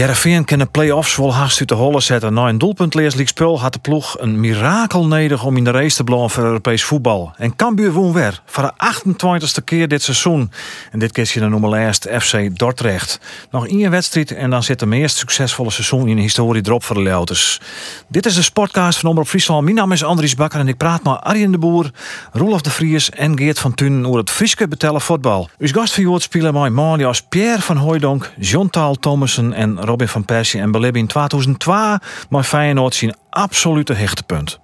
[0.00, 2.34] Jereveen kan de play-offs wel haast uit de holle zetten.
[2.34, 6.04] Na een doelpuntleerslijk spul had de ploeg een mirakel nodig om in de race te
[6.04, 7.32] blijven voor Europees voetbal.
[7.36, 10.50] En Cambuur won weer voor de 28e keer dit seizoen.
[10.90, 13.20] En dit keer je de nummer FC Dordrecht.
[13.50, 16.96] Nog één wedstrijd en dan zit de meest succesvolle seizoen in de historie erop voor
[16.96, 17.60] de Leuters.
[18.08, 19.64] Dit is de Sportcast van Omroep Friesland.
[19.64, 21.90] Mijn naam is Andries Bakker en ik praat met Arjen de Boer,
[22.32, 25.48] Roelof de Vries en Geert van Thun over het Frieske betellen voetbal.
[25.58, 30.60] Uw gast van spelen mij als Pierre van Hooijdonk, Jontaal Thomassen en Robin van Persie
[30.60, 31.98] en Belibbi in 2002,
[32.28, 34.58] maar Feyenoord zien absolute hechtepunt.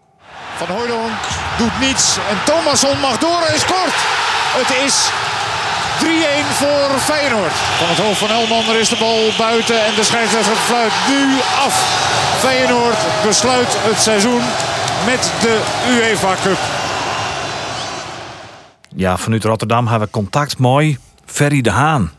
[0.56, 1.12] Van Hooydonk
[1.58, 3.96] doet niets en Thomasson mag door en scoort.
[4.60, 5.10] Het is
[6.04, 6.06] 3-1
[6.60, 7.52] voor Feyenoord.
[7.52, 11.74] Van het hoofd van Elman, is de bal buiten en de scheidsrechter fluit nu af.
[12.38, 14.42] Feyenoord besluit het seizoen
[15.06, 16.58] met de UEFA Cup.
[18.88, 20.98] Ja, vanuit Rotterdam hebben we contact mooi.
[21.24, 22.10] Ferry de Haan.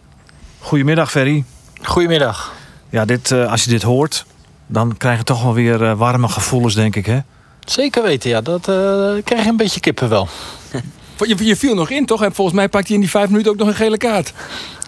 [0.59, 1.43] Goedemiddag, Ferry.
[1.83, 2.56] Goedemiddag.
[2.89, 4.25] Ja, dit, uh, als je dit hoort,
[4.67, 7.19] dan krijg je toch wel weer uh, warme gevoelens, denk ik, hè?
[7.65, 8.41] Zeker weten, ja.
[8.41, 8.75] Dat uh,
[9.23, 10.27] krijg je een beetje kippen wel.
[11.17, 12.23] Je, je, viel nog in, toch?
[12.23, 14.33] En volgens mij pakte je in die vijf minuten ook nog een gele kaart.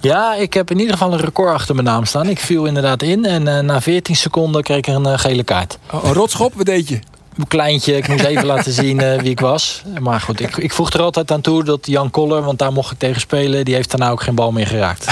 [0.01, 2.29] Ja, ik heb in ieder geval een record achter mijn naam staan.
[2.29, 5.77] Ik viel inderdaad in en na 14 seconden kreeg ik een gele kaart.
[5.91, 6.99] Oh, een rotschop, wat deed je?
[7.47, 7.97] Kleintje.
[7.97, 9.81] Ik moest even laten zien uh, wie ik was.
[9.99, 12.91] Maar goed, ik, ik voeg er altijd aan toe dat Jan Koller, want daar mocht
[12.91, 15.05] ik tegen spelen, die heeft daarna ook geen bal meer geraakt.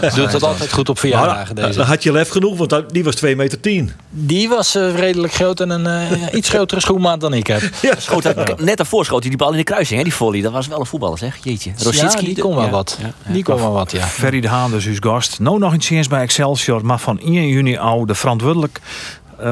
[0.00, 1.54] Dus, doet het altijd goed op verjaardagen.
[1.54, 1.78] Deze.
[1.78, 3.92] Dan had je lef genoeg, want die was 2 meter 10.
[4.10, 7.60] Die was uh, redelijk groot en een uh, iets grotere schoenmaat dan ik heb.
[7.82, 8.34] Ja, schoot, ja.
[8.56, 10.40] Net daarvoor schoot hij die bal in de kruising, hè, die volley.
[10.40, 11.38] Dat was wel een voetballer, zeg.
[11.42, 11.72] Jeetje.
[11.76, 12.70] Rosicki, ja, die kon wel ja.
[12.70, 12.98] wat.
[13.26, 14.06] Die kon wel wat, ja.
[14.06, 15.38] Ferry de Haan, dus uw gast.
[15.38, 18.80] Nou nog een chance bij Excelsior, maar van 1 juni al de verantwoordelijk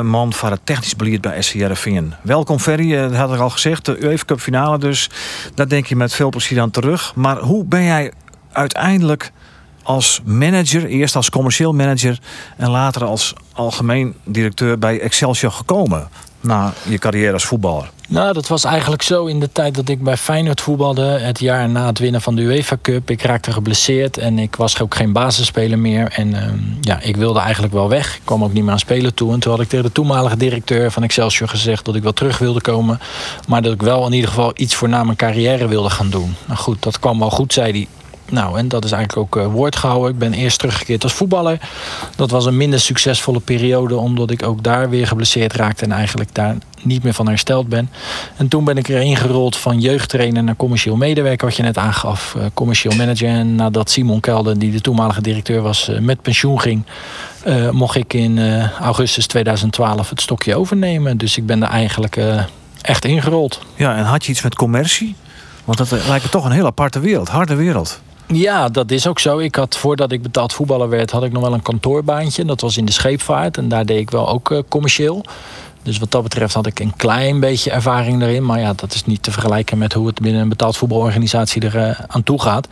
[0.03, 2.13] man van het technisch beleid bij SCRFN.
[2.23, 5.11] Welkom Ferry, dat had ik al gezegd, de UEFA Cup finale dus.
[5.55, 7.15] Daar denk je met veel plezier aan terug.
[7.15, 8.13] Maar hoe ben jij
[8.53, 9.33] uiteindelijk
[9.83, 12.19] als manager, eerst als commercieel manager
[12.57, 16.09] en later als algemeen directeur bij Excelsior gekomen?
[16.41, 17.91] Na je carrière als voetballer?
[18.11, 21.03] Nou, dat was eigenlijk zo in de tijd dat ik bij Feyenoord voetbalde.
[21.03, 23.11] Het jaar na het winnen van de UEFA Cup.
[23.11, 26.13] Ik raakte geblesseerd en ik was ook geen basisspeler meer.
[26.13, 26.43] En uh,
[26.81, 28.15] ja, ik wilde eigenlijk wel weg.
[28.15, 29.33] Ik kwam ook niet meer aan spelen toe.
[29.33, 32.39] En toen had ik tegen de toenmalige directeur van Excelsior gezegd dat ik wel terug
[32.39, 33.01] wilde komen.
[33.49, 36.35] Maar dat ik wel in ieder geval iets voor na mijn carrière wilde gaan doen.
[36.47, 37.87] Nou goed, dat kwam wel goed, zei hij.
[38.31, 40.11] Nou, en dat is eigenlijk ook uh, woord gehouden.
[40.11, 41.61] Ik ben eerst teruggekeerd als voetballer.
[42.17, 46.35] Dat was een minder succesvolle periode, omdat ik ook daar weer geblesseerd raakte en eigenlijk
[46.35, 47.91] daar niet meer van hersteld ben.
[48.37, 52.35] En toen ben ik er ingerold van jeugdtrainer naar commercieel medewerker, wat je net aangaf,
[52.37, 53.29] uh, commercieel manager.
[53.29, 56.85] En nadat Simon Kelden, die de toenmalige directeur was, uh, met pensioen ging,
[57.71, 61.19] mocht ik in augustus 2012 het stokje overnemen.
[61.19, 62.19] Dus ik ben er eigenlijk
[62.81, 63.61] echt ingerold.
[63.75, 65.15] Ja, en had je iets met commercie?
[65.65, 68.01] Want dat lijkt me toch een heel aparte wereld, harde wereld.
[68.33, 69.39] Ja, dat is ook zo.
[69.39, 72.45] Ik had voordat ik betaald voetballer werd, had ik nog wel een kantoorbaantje.
[72.45, 75.25] Dat was in de scheepvaart en daar deed ik wel ook uh, commercieel.
[75.83, 78.45] Dus wat dat betreft had ik een klein beetje ervaring daarin.
[78.45, 81.77] Maar ja, dat is niet te vergelijken met hoe het binnen een betaald voetbalorganisatie er
[81.77, 82.69] uh, aan toe gaat.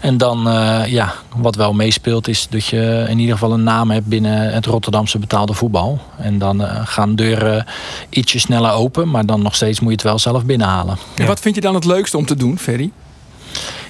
[0.00, 3.90] En dan, uh, ja, wat wel meespeelt, is dat je in ieder geval een naam
[3.90, 6.00] hebt binnen het Rotterdamse betaalde voetbal.
[6.16, 7.66] En dan gaan deuren
[8.08, 10.96] ietsje sneller open, maar dan nog steeds moet je het wel zelf binnenhalen.
[11.14, 12.90] En wat vind je dan het leukste om te doen, Ferry?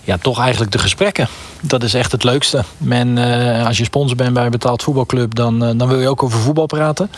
[0.05, 1.29] Ja, toch eigenlijk de gesprekken.
[1.61, 2.65] Dat is echt het leukste.
[2.79, 6.09] Men, uh, als je sponsor bent bij een betaald voetbalclub, dan, uh, dan wil je
[6.09, 7.11] ook over voetbal praten.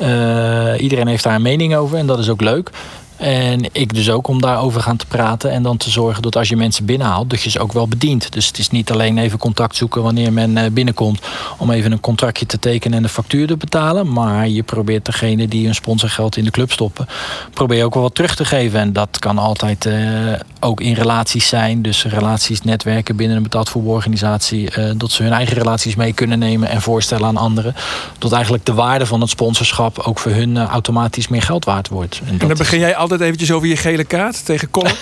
[0.00, 2.70] Uh, iedereen heeft daar een mening over en dat is ook leuk.
[3.18, 5.50] En ik dus ook om daarover gaan te praten.
[5.50, 8.32] En dan te zorgen dat als je mensen binnenhaalt, dat je ze ook wel bedient.
[8.32, 11.20] Dus het is niet alleen even contact zoeken wanneer men binnenkomt.
[11.58, 14.12] Om even een contractje te tekenen en de factuur te betalen.
[14.12, 17.06] Maar je probeert degene die hun sponsorgeld in de club stoppen.
[17.52, 18.80] Probeer ook wel wat terug te geven.
[18.80, 21.82] En dat kan altijd uh, ook in relaties zijn.
[21.82, 24.78] Dus relaties, netwerken binnen een betaald voetbalorganisatie.
[24.78, 27.74] Uh, dat ze hun eigen relaties mee kunnen nemen en voorstellen aan anderen.
[28.18, 31.88] Tot eigenlijk de waarde van het sponsorschap ook voor hun uh, automatisch meer geld waard
[31.88, 32.20] wordt.
[32.26, 34.94] En, en dan begin jij altijd eventjes over je gele kaart tegen Colin?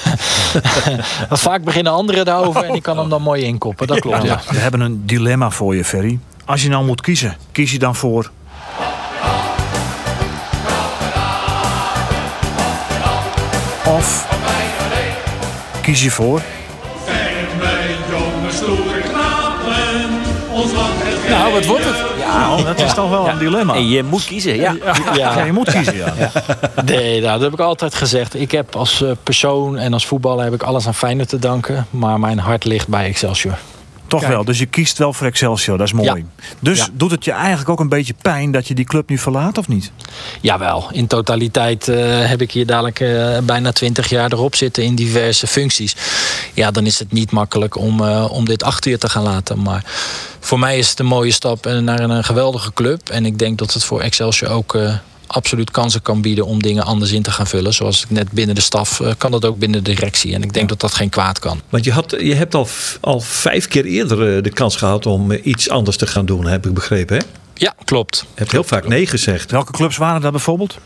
[1.47, 3.87] Vaak beginnen anderen daarover en ik kan hem dan mooi inkoppen.
[3.87, 4.23] Dat klopt.
[4.23, 4.41] Ja.
[4.49, 6.19] We hebben een dilemma voor je, Ferry.
[6.45, 8.31] Als je nou moet kiezen, kies je dan voor
[13.87, 14.27] Of
[15.83, 16.43] kies je voor?
[21.57, 22.27] Wat wordt het?
[22.27, 23.75] Nou, dat is toch wel een dilemma.
[23.75, 24.77] En je moet kiezen, ja.
[25.15, 26.13] Ja, je moet kiezen, ja.
[26.85, 28.35] Nee, nou, dat heb ik altijd gezegd.
[28.35, 31.87] Ik heb als eh, persoon en als voetballer heb ik alles aan Feyenoord te danken.
[31.91, 33.59] Maar mijn hart ligt bij Excelsior.
[34.09, 34.33] Toch Kijk.
[34.33, 34.45] wel.
[34.45, 36.25] Dus je kiest wel voor Excelsior, dat is mooi.
[36.59, 36.89] Dus Ja.
[36.93, 39.69] doet het je eigenlijk ook een beetje pijn dat je die club nu verlaat, of
[39.69, 39.93] niet?
[40.41, 44.95] Jawel, in totaliteit eh, heb ik hier dadelijk eh, bijna twintig jaar erop zitten in
[44.95, 45.97] diverse functies.
[46.55, 49.63] Ja, dan is het niet makkelijk om, eh, om dit achter je te gaan laten.
[49.63, 49.85] Maar
[50.41, 53.09] voor mij is het een mooie stap naar een, een geweldige club.
[53.09, 54.79] En ik denk dat het voor Excelsior ook
[55.37, 57.75] absoluut kansen kan bieden om dingen anders in te gaan vullen.
[57.75, 60.35] Zoals ik net binnen de staf, eh, kan dat ook binnen de directie.
[60.35, 61.61] En ik denk dat dat geen kwaad kan.
[61.69, 62.69] Want je, had, je hebt al,
[63.01, 66.47] al vijf keer eerder eh, de kans gehad om eh, iets anders te gaan doen,
[66.47, 67.17] heb ik begrepen.
[67.17, 67.23] Hè?
[67.55, 68.25] Je Ja, klopt.
[68.35, 69.51] hebt heel vaak nee gezegd.
[69.51, 70.79] Welke clubs waren dat bijvoorbeeld?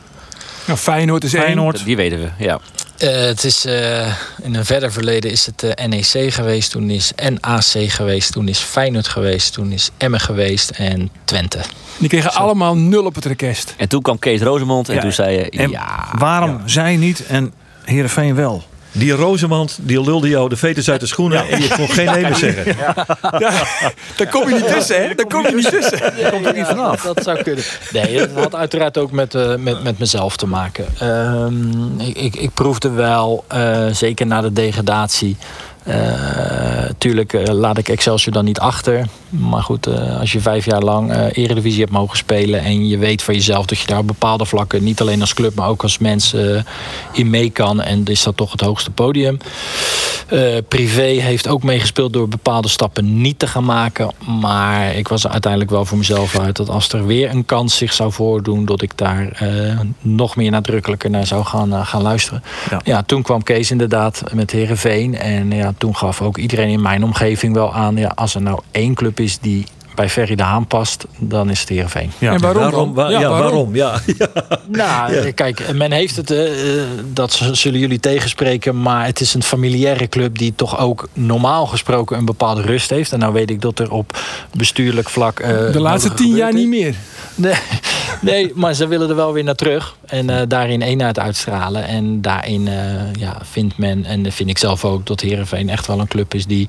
[0.66, 1.42] Nou, Feyenoord is één.
[1.42, 1.84] Feyenoord.
[1.84, 2.60] Die weten we, ja.
[3.00, 4.06] Eh, het is, eh,
[4.42, 8.58] in een verder verleden is het eh, NEC geweest, toen is NAC geweest, toen is
[8.58, 11.58] Feyenoord geweest, toen is Emmen geweest en Twente.
[11.98, 13.74] Die kregen allemaal nul op het request.
[13.76, 15.00] En toen kwam Kees Rozemond en Ja.
[15.00, 16.08] toen zei je, En ja...
[16.18, 17.52] waarom zij niet en
[17.84, 18.64] Heerenveen wel?
[18.92, 22.22] Die Rozemand, die lulde jou de veters uit de schoenen en je kon geen nee
[22.22, 22.76] meer zeggen.
[24.16, 25.14] Daar kom je niet tussen, hè?
[25.14, 26.00] Daar kom je niet tussen.
[26.30, 27.02] komt er niet vanaf.
[27.02, 27.64] Dat zou kunnen.
[27.92, 30.86] Nee, dat had uiteraard ook met, eh, met, met mezelf te maken.
[30.98, 35.36] Ehm, ik, ik, ik proefde wel, eh, zeker na de degradatie.
[35.84, 39.06] Eh, tuurlijk eh, laat ik Excelsior dan niet achter.
[39.28, 42.60] Maar goed, eh, als je vijf jaar lang Eredivisie hebt mogen spelen...
[42.60, 44.84] en je weet van jezelf dat je daar op bepaalde vlakken...
[44.84, 46.34] niet alleen als club, maar ook als mens
[47.12, 47.80] in mee kan...
[47.80, 49.38] en is dat toch het hoogste podium.
[50.68, 54.10] Privé heeft ook meegespeeld door bepaalde stappen niet te gaan maken.
[54.40, 57.92] Maar ik was uiteindelijk wel voor mezelf uit dat als er weer een kans zich
[57.92, 59.42] zou voordoen, dat ik daar
[60.00, 62.42] nog meer nadrukkelijker naar zou gaan, gaan luisteren.
[62.70, 62.80] Ja.
[62.84, 63.02] Ja.
[63.02, 65.18] toen kwam Kees inderdaad met Herenveen.
[65.18, 68.60] En ja, toen gaf ook iedereen in mijn omgeving wel aan, ja, als er nou
[68.70, 72.10] één club is die bij Ferry de Haan past, dan is het Herenveen.
[72.18, 72.32] Ja.
[72.32, 72.94] En waarom, Waarom?
[72.94, 73.74] Wa- ja, waarom?
[73.74, 74.28] Ja, ja.
[74.66, 79.42] Nou, kijk, men heeft het, eh, eh, dat zullen jullie tegenspreken, maar het is een
[79.42, 83.12] familiaire club die toch ook normaal gesproken een bepaalde rust heeft.
[83.12, 84.18] En nou weet ik dat er op
[84.56, 85.40] bestuurlijk vlak.
[85.40, 86.94] eh, De laatste tien jaar niet meer.
[87.40, 87.54] Nee,
[88.20, 89.96] nee, maar ze willen er wel weer naar terug.
[90.06, 91.86] En eh, daarin eenheid uitstralen.
[91.86, 92.74] En daarin eh,
[93.18, 96.34] ja, vindt men, en dat vind ik zelf ook, dat Herenveen echt wel een club
[96.34, 96.68] is die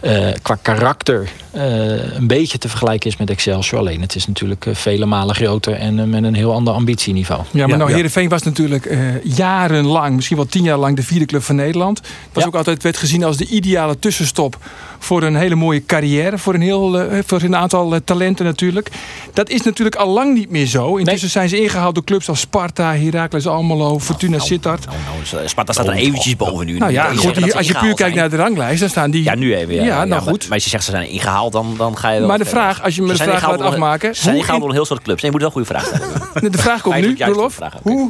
[0.00, 3.80] eh, qua karakter eh, een beetje te vergelijken is met Excelsior.
[3.80, 7.40] Alleen het is natuurlijk vele malen groter en met een heel ander ambitieniveau.
[7.40, 7.94] Ja, maar Ja, nou, ja.
[7.94, 12.00] Heerenveen was natuurlijk eh, jarenlang, misschien wel tien jaar lang, de vierde club van Nederland.
[12.32, 12.48] Was Ja.
[12.48, 14.58] ook altijd werd gezien als de ideale tussenstop
[14.98, 16.38] voor een hele mooie carrière.
[16.38, 18.88] Voor een, heel, voor een aantal talenten natuurlijk.
[19.32, 20.96] Dat is natuurlijk al lang niet meer zo.
[20.96, 24.86] Intussen zijn ze ingehaald door clubs als Sparta, Heracles Almelo, Fortuna Sittard.
[24.86, 24.96] Nou,
[25.32, 26.78] nou, Sparta staat er eventjes boven nu.
[26.78, 28.14] Nou ja, goed, als je puur kijkt zijn.
[28.14, 29.22] naar de ranglijst, dan staan die...
[29.22, 29.74] Ja, nu even.
[29.74, 30.42] Ja, Ja, nou maar- goed.
[30.44, 32.62] Maar als je zegt ze zijn ingehaald, dan, dan ga je wel Maar de verder.
[32.62, 34.86] vraag, als je me de vraag laat afmaken, Ze zijn ingehaald in- door een heel
[34.86, 35.22] soort clubs.
[35.22, 36.00] Nee, je moet wel een goede vraag
[36.34, 36.52] stellen.
[36.52, 37.58] De vraag komt nu, Rolof.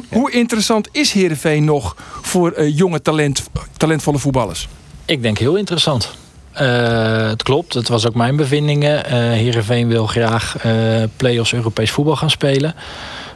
[0.09, 3.43] Hoe, interessant is Heerenveen nog voor eh, jonge talent,
[3.77, 4.67] talentvolle voetballers?
[5.05, 6.15] Ik denk heel interessant.
[6.53, 9.05] Eh, het klopt, het was ook mijn bevindingen.
[9.05, 10.73] Eh Heerenveen wil graag eh
[11.17, 12.75] play-offs Europees voetbal gaan spelen.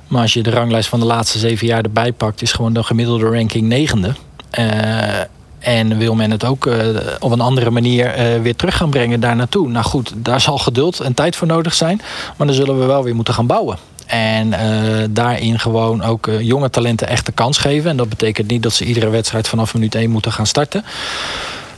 [0.08, 2.42] Maar als je de ranglijst van de laatste zeven jaar erbij pakt...
[2.42, 4.14] is gewoon de gemiddelde ranking negende.
[5.60, 6.70] En wil men het ook
[7.20, 9.70] op een andere manier weer terug gaan brengen daar naartoe?
[9.70, 12.02] Nou goed, daar zal geduld en tijd voor nodig zijn.
[12.38, 13.78] Maar dan zullen we wel weer moeten gaan bouwen.
[14.06, 14.54] En
[15.10, 17.90] daarin gewoon ook jonge talenten echt de kans geven.
[17.90, 20.84] En dat betekent niet dat ze iedere wedstrijd vanaf minuut 1 moeten gaan starten.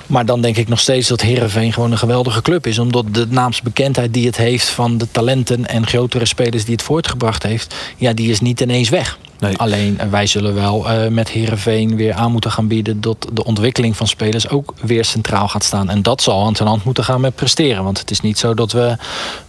[0.08, 2.80] Maar dan denk ik nog steeds dat Herenveen gewoon een geweldige club is.
[2.80, 7.44] Omdat de naamsbekendheid die het heeft van de talenten en grotere spelers die het voortgebracht
[7.44, 9.18] heeft, ja, die is niet ineens weg.
[9.40, 9.58] Nee.
[9.58, 13.44] Alleen eh, wij zullen wel eh, met Herenveen weer aan moeten gaan bieden dat de
[13.44, 15.90] ontwikkeling van spelers ook weer centraal gaat staan.
[15.90, 17.84] En dat zal hand in hand moeten gaan met presteren.
[17.84, 18.96] Want het is niet zo dat we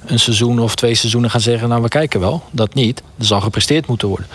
[0.07, 2.43] een seizoen of twee seizoenen gaan zeggen, nou we kijken wel.
[2.51, 3.03] Dat niet.
[3.19, 4.27] Er zal gepresteerd moeten worden.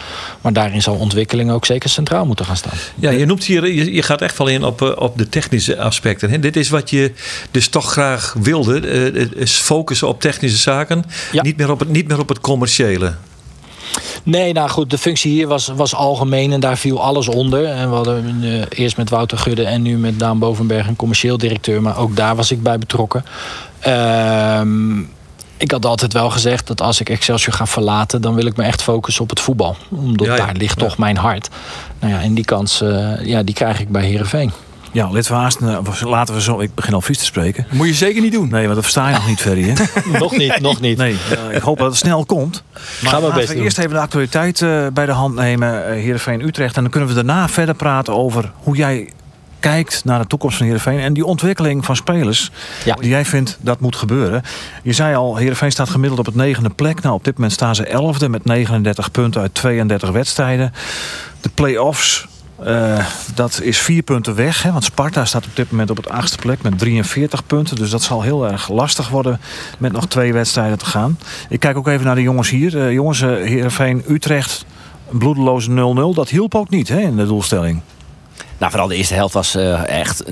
[0.41, 2.77] Maar daarin zal ontwikkeling ook zeker centraal moeten gaan staan.
[2.95, 5.79] Ja, je noemt hier, je, je gaat echt wel in op, eh, op de technische
[5.79, 6.29] aspecten.
[6.29, 6.39] Hè?
[6.39, 7.11] Dit is wat je
[7.51, 8.81] dus toch graag wilde.
[9.35, 11.05] is focussen op technische zaken.
[11.31, 11.41] Ja.
[11.41, 13.13] Niet, meer op het, niet meer op het commerciële.
[14.23, 17.65] Nee, nou goed, de functie hier was, was algemeen en daar viel alles onder.
[17.65, 21.37] En we hadden eh, eerst met Wouter Gudde en nu met Daan Bovenberg een commercieel
[21.37, 21.81] directeur.
[21.81, 23.25] Maar ook daar was ik bij betrokken.
[23.79, 24.99] Ehm,
[25.57, 28.21] ik had altijd wel gezegd dat als ik Excelsior ga verlaten...
[28.21, 29.75] dan wil ik me echt focussen op het voetbal.
[29.89, 30.45] Omdat Ja, ja.
[30.45, 30.87] daar ligt Ja.
[30.87, 31.49] toch mijn hart.
[31.99, 34.51] Nou ja, en die kans eh, ja, die krijg ik bij Herenveen.
[34.93, 36.59] Ja, lid van Haasten, eh, laten we zo...
[36.59, 37.65] Ik begin al vies te spreken.
[37.71, 38.49] Moet je zeker niet doen.
[38.49, 39.63] Nee, want dat versta je nog niet, Ferry.
[39.63, 39.73] Hè?
[40.19, 40.97] nog niet, nog niet.
[40.97, 41.15] Nee,
[41.51, 42.63] ik hoop dat het snel komt.
[43.01, 43.63] Maar Gaan we laten we doen.
[43.63, 45.85] eerst even de actualiteit eh, bij de hand nemen.
[45.87, 46.75] eh Heerenveen Utrecht.
[46.75, 49.09] En dan kunnen we daarna verder praten over hoe jij
[49.59, 52.51] kijkt naar de toekomst van Heerenveen en die ontwikkeling van spelers
[52.85, 52.95] Ja.
[52.95, 54.41] die jij vindt dat moet gebeuren.
[54.83, 57.01] Je zei al, Heerenveen staat gemiddeld op het negende plek.
[57.01, 60.73] Nou, op dit moment staan ze elfde met 39 punten uit 32 wedstrijden.
[61.41, 62.27] De play-offs,
[62.65, 63.05] eh,
[63.35, 64.63] dat is vier punten weg.
[64.63, 67.75] Hè, want Sparta staat op dit moment op het achtste plek met 43 punten.
[67.75, 69.39] Dus dat zal heel erg lastig worden
[69.77, 71.17] met nog twee wedstrijden te gaan.
[71.49, 72.79] Ik kijk ook even naar de jongens hier.
[72.79, 74.65] Eh, jongens, eh, Heerenveen, Utrecht,
[75.09, 76.13] bloedeloze 0-0.
[76.13, 77.81] Dat hielp ook niet hè, in de doelstelling.
[78.63, 80.23] Nou, vooral de eerste helft was eh, echt...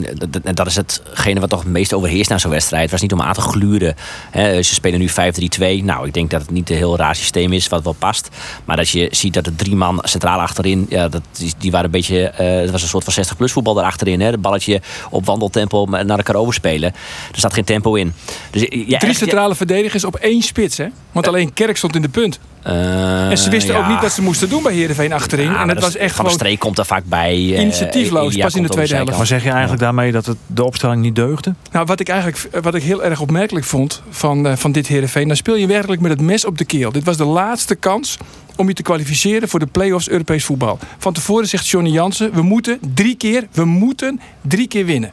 [0.43, 2.81] En dat is hetgene wat toch het meest overheerst na zo'n wedstrijd.
[2.81, 3.95] Het was niet om aan te gluren.
[4.29, 5.83] Hè, ze spelen nu 5-3-2.
[5.83, 8.29] Nou, ik denk dat het niet een heel raar systeem is wat wel past.
[8.65, 10.85] Maar dat je ziet dat er drie man centraal achterin...
[10.89, 12.29] Ja, dat, die, die waren een beetje...
[12.29, 14.19] eh, het was een soort van 60-plus voetbal daarachterin.
[14.21, 14.27] Hè.
[14.27, 16.93] Het balletje op wandeltempo naar elkaar overspelen.
[17.31, 18.13] Er zat geen tempo in.
[18.51, 20.87] Dus, ja, Drie echt, centrale verdedigers op één spits, hè?
[21.11, 22.39] Want alleen Kerk stond in de punt.
[22.63, 25.45] Eh, En ze wisten ook niet wat ze moesten doen bij Heerenveen achterin.
[25.45, 26.31] Ja, en het dat was echt Van de.
[26.31, 27.33] Streek komt er vaak bij.
[27.33, 29.17] eh, Initiatiefloos, pas in de tweede helft.
[29.17, 31.53] Maar zeg je eigenlijk daarmee dat het, de opstelling niet deugde?
[31.71, 35.27] Nou, wat ik eigenlijk wat ik heel erg opmerkelijk vond van, eh, van dit Heerenveen...
[35.27, 36.91] dan speel je werkelijk met het mes op de keel.
[36.91, 38.17] Dit was de laatste kans
[38.55, 40.79] om je te kwalificeren voor de play-offs Europees voetbal.
[40.97, 42.33] Van tevoren zegt Johnny Jansen...
[42.33, 45.11] we moeten drie keer, we moeten drie keer winnen.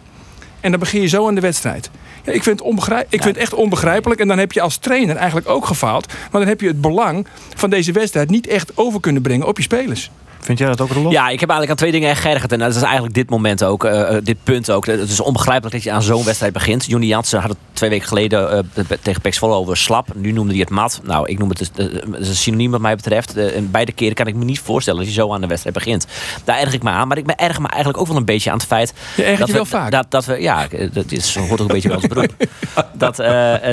[0.60, 1.90] En dan begin je zo aan de wedstrijd.
[2.34, 4.20] Ik vind, het onbegrijp, ik vind het echt onbegrijpelijk.
[4.20, 6.06] En dan heb je als trainer eigenlijk ook gefaald.
[6.06, 8.30] Maar dan heb je het belang van deze wedstrijd...
[8.30, 10.10] niet echt over kunnen brengen op je spelers.
[10.40, 11.12] Vind jij dat ook, Rolof?
[11.12, 12.52] Ja, ik heb eigenlijk aan twee dingen echt geërgerd.
[12.52, 14.86] En dat is eigenlijk dit moment ook, eh, eh, dit punt ook.
[14.86, 16.84] Het is onbegrijpelijk dat je aan zo'n wedstrijd begint.
[16.84, 20.08] Johnny Jansen had het twee weken geleden eh, tegen Pex Volle over slap.
[20.14, 21.00] Nu noemde hij het mat.
[21.04, 23.36] Nou, ik noem het, dus, het is een synoniem wat mij betreft.
[23.36, 26.06] En beide keren kan ik me niet voorstellen dat je zo aan de wedstrijd begint.
[26.44, 27.08] Daar erg ik me aan.
[27.08, 28.94] Maar ik me erger me eigenlijk ook wel een beetje aan het feit...
[29.16, 29.90] Je ergert dat je we, wel vaak.
[29.90, 32.32] Dat, dat we, ja, dat is, hoort ook een beetje bij ons beroep.
[32.92, 33.16] Dat,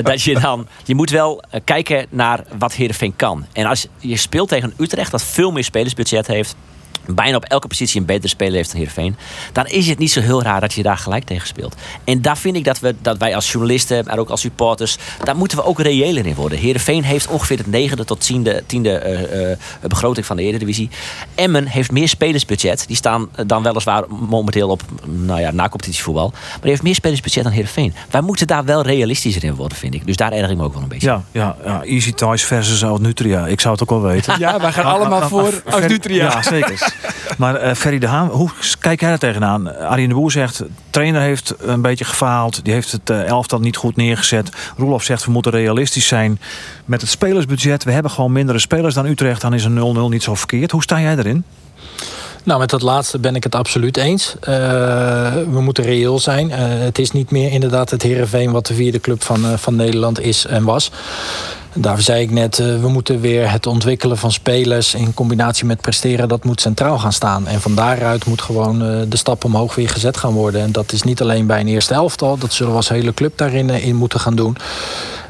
[0.04, 0.66] dat je dan...
[0.84, 3.46] Je moet wel kijken naar wat Heerenveen kan.
[3.52, 6.56] En als je speelt tegen Utrecht dat veel meer spelersbudget heeft
[7.06, 9.16] bijna op elke positie een betere speler heeft dan Heerenveen...
[9.52, 11.74] dan is het niet zo heel raar dat je daar gelijk tegen speelt.
[12.04, 14.96] En daar vind ik dat, we, dat wij als journalisten, maar ook als supporters...
[15.24, 16.58] daar moeten we ook reëler in worden.
[16.58, 19.58] Heerenveen heeft ongeveer het negende tot tiende, tiende eh, eh,
[19.88, 20.90] begroting van de Eredivisie.
[21.34, 22.84] Emmen heeft meer spelersbudget.
[22.86, 26.30] Die staan eh, dan weliswaar momenteel op nou ja, na-competitievoetbal.
[26.30, 27.94] Maar die heeft meer spelersbudget dan Heerenveen.
[28.10, 30.06] Wij moeten daar wel realistischer in worden, vind ik.
[30.06, 31.08] Dus daar erg ik me ook wel een beetje.
[31.08, 33.46] Ja, ja, ja Easy Toys versus Oud Nutria.
[33.46, 34.38] Ik zou het ook wel weten.
[34.38, 36.24] Ja, wij gaan allemaal voor als Nutria.
[36.24, 36.94] Ja, zeker.
[37.38, 39.78] Maar eh Ferry de Haan, hoe kijk jij er tegenaan?
[39.78, 42.64] Arjen de Boer zegt, trainer heeft een beetje gefaald.
[42.64, 44.50] Die heeft het eh, elftal niet goed neergezet.
[44.76, 46.40] Roelof zegt, we moeten realistisch zijn
[46.84, 47.84] met het spelersbudget.
[47.84, 49.40] We hebben gewoon mindere spelers dan Utrecht.
[49.40, 50.70] Dan is een 0-0 niet zo verkeerd.
[50.70, 51.44] Hoe sta jij erin?
[52.42, 54.36] Nou, met dat laatste ben ik het absoluut eens.
[54.40, 54.54] Eh,
[55.32, 56.50] we moeten reëel zijn.
[56.50, 60.46] Het is niet meer inderdaad het Heerenveen wat de vierde club van, van Nederland is
[60.46, 60.90] en was.
[61.78, 65.80] Daarvoor zei ik net, eh, we moeten weer het ontwikkelen van spelers in combinatie met
[65.80, 67.46] presteren, dat moet centraal gaan staan.
[67.46, 70.60] En van daaruit moet gewoon eh, de stap omhoog weer gezet gaan worden.
[70.60, 73.38] En dat is niet alleen bij een eerste elftal, dat zullen we als hele club
[73.38, 74.56] daarin eh, in moeten gaan doen.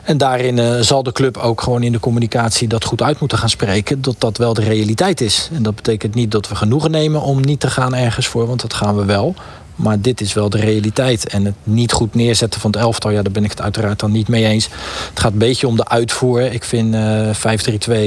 [0.02, 3.48] En daarin zal de club ook gewoon in de communicatie dat goed uit moeten gaan
[3.48, 4.02] spreken.
[4.02, 5.48] Dat dat wel de realiteit is.
[5.52, 8.60] En dat betekent niet dat we genoegen nemen om niet te gaan ergens voor, want
[8.60, 9.34] dat gaan we wel.
[9.76, 11.28] Maar dit is wel de realiteit.
[11.28, 14.12] En het niet goed neerzetten van het elftal, ja, daar ben ik het uiteraard dan
[14.12, 14.68] niet mee eens.
[15.10, 16.40] Het gaat een beetje om de uitvoer.
[16.52, 17.28] Ik vind eh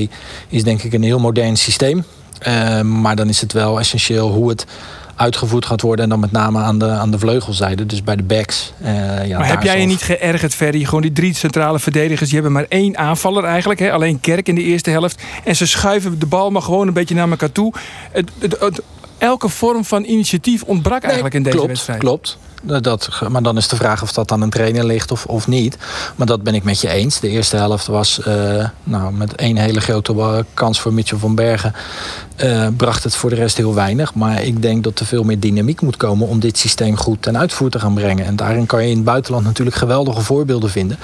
[0.08, 0.10] 5-3-2
[0.48, 2.04] is denk ik een heel modern systeem.
[2.40, 4.66] Eh, maar dan is het wel essentieel hoe het
[5.16, 6.04] uitgevoerd gaat worden.
[6.04, 8.74] En dan met name aan de, aan de vleugelzijde, dus bij de backs.
[8.82, 10.84] Eh, ja, Maar heb jij je niet geërgerd, Ferry?
[10.86, 13.80] Gewoon die drie centrale verdedigers, die hebben maar één aanvaller eigenlijk.
[13.80, 13.92] Hè?
[13.92, 15.22] Alleen Kerk in de eerste helft.
[15.44, 17.74] En ze schuiven de bal maar gewoon een beetje naar elkaar toe.
[18.12, 18.82] Het, het- het-
[19.20, 22.00] elke vorm van initiatief ontbrak eigenlijk in deze klopt, wedstrijd.
[22.00, 22.38] Klopt.
[22.64, 25.78] Dat, maar dan is de vraag of dat aan een trainer ligt of, of niet.
[26.16, 27.20] Maar dat ben ik met je eens.
[27.20, 31.74] De eerste helft was eh, nou, met één hele grote kans voor Mitchell van Bergen.
[32.36, 34.14] eh, bracht het voor de rest heel weinig.
[34.14, 37.38] Maar ik denk dat er veel meer dynamiek moet komen om dit systeem goed ten
[37.38, 38.26] uitvoer te gaan brengen.
[38.26, 40.98] En daarin kan je in het buitenland natuurlijk geweldige voorbeelden vinden.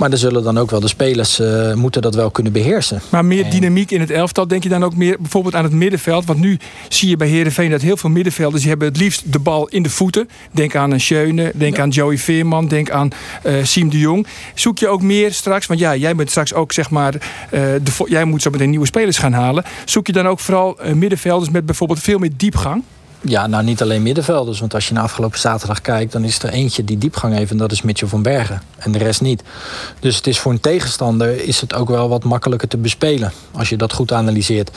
[0.00, 3.00] Maar er zullen dan ook wel de spelers eh, moeten dat wel kunnen beheersen.
[3.08, 4.48] Maar meer En- dynamiek in het elftal.
[4.48, 6.24] Denk je dan ook meer bijvoorbeeld aan het middenveld?
[6.24, 8.60] Want nu zie je bij Herenveen dat heel veel middenvelders...
[8.60, 10.28] die hebben het liefst de bal in de voeten.
[10.50, 13.10] Denk aan een Schöne, denk aan Joey Veerman, denk aan
[13.42, 14.26] eh Siem de Jong.
[14.54, 17.14] Zoek je ook meer straks, want ja, jij bent straks ook zeg maar...
[17.14, 19.64] eh, de, jij moet zo meteen nieuwe spelers gaan halen.
[19.84, 22.82] Zoek je dan ook vooral middenvelders met bijvoorbeeld veel meer diepgang?
[23.22, 24.60] Ja, nou niet alleen middenvelders.
[24.60, 27.50] Want als je naar afgelopen zaterdag kijkt, dan is er eentje die diepgang heeft.
[27.50, 28.62] En dat is Mitchell van Bergen.
[28.78, 29.42] En de rest niet.
[29.98, 33.32] Dus het is voor een tegenstander is het ook wel wat makkelijker te bespelen.
[33.52, 34.70] Als je dat goed analyseert.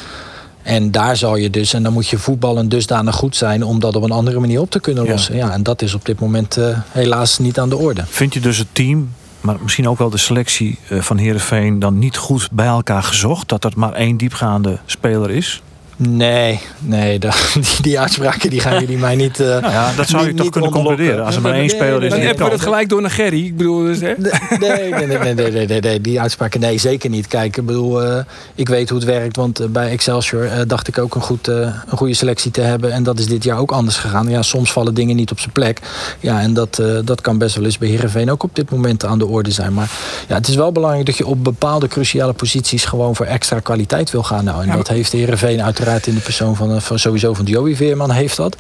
[0.64, 3.96] En daar zal je dus, en dan moet je voetballen dusdanig goed zijn om dat
[3.96, 5.36] op een andere manier op te kunnen lossen.
[5.36, 8.04] Ja, en dat is op dit moment eh, helaas niet aan de orde.
[8.08, 11.80] Vind je dus het team, maar misschien ook wel de selectie eh, van Heerenveen...
[11.80, 13.50] dan niet goed bij elkaar gezocht?
[13.50, 15.62] Dat er maar één diepgaande speler is?
[15.98, 19.40] Nee, nee, dat, die, die uitspraken die gaan jullie mij niet.
[19.40, 21.26] Uh, nou ja, dat zou je niet, toch niet kunnen concluderen.
[21.26, 22.52] Als er maar één Nee, speler is Dan hebben we kan.
[22.52, 23.46] het gelijk door naar Gerry.
[23.46, 24.14] Ik bedoel, dus, hè?
[24.18, 27.28] Nee, nee, nee, nee, nee, nee, die uitspraken, nee, zeker niet.
[27.28, 28.24] Kijk, ik bedoel, eh,
[28.56, 31.48] ik weet hoe het werkt, want eh, bij Excelsior eh, dacht ik ook een, goed,
[31.48, 31.56] eh,
[31.90, 32.92] een goede selectie te hebben.
[32.92, 34.30] En dat is dit jaar ook anders gegaan.
[34.30, 35.80] Ja, soms vallen dingen niet op zijn plek.
[36.20, 39.06] Ja, en dat, eh, dat kan best wel eens bij Heerenveen ook op dit moment
[39.06, 39.74] aan de orde zijn.
[39.74, 39.92] Maar
[40.28, 44.12] ja, het is wel belangrijk dat je op bepaalde cruciale posities gewoon voor extra kwaliteit
[44.12, 44.44] wil gaan.
[44.44, 47.46] Nou, en Ja, dat heeft Heerenveen uiteraard in de persoon van, eh, van sowieso van
[47.46, 48.58] Joey Veerman heeft dat.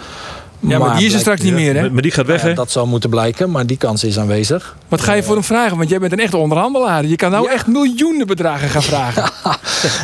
[0.67, 1.89] Ja, maar die is er straks niet meer, hè?
[1.89, 2.53] Maar die gaat weg, ja, hè?
[2.53, 4.75] dat zal moeten blijken, maar die kans is aanwezig.
[4.87, 5.77] Wat ga je voor hem vragen?
[5.77, 7.05] Want jij bent een echte onderhandelaar.
[7.05, 9.23] Je kan nou echt miljoenen bedragen gaan vragen.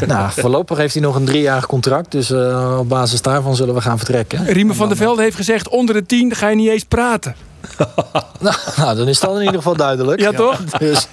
[0.07, 2.11] Nou, voorlopig heeft hij nog een driejarig contract.
[2.11, 4.45] Dus eh, op basis daarvan zullen we gaan vertrekken.
[4.45, 5.69] Riemen van der Velde heeft gezegd...
[5.69, 7.35] onder de tien ga je niet eens praten.
[8.77, 10.21] Nou, dan is dat in ieder geval duidelijk.
[10.21, 10.59] Ja, toch?
[10.79, 11.07] Dus,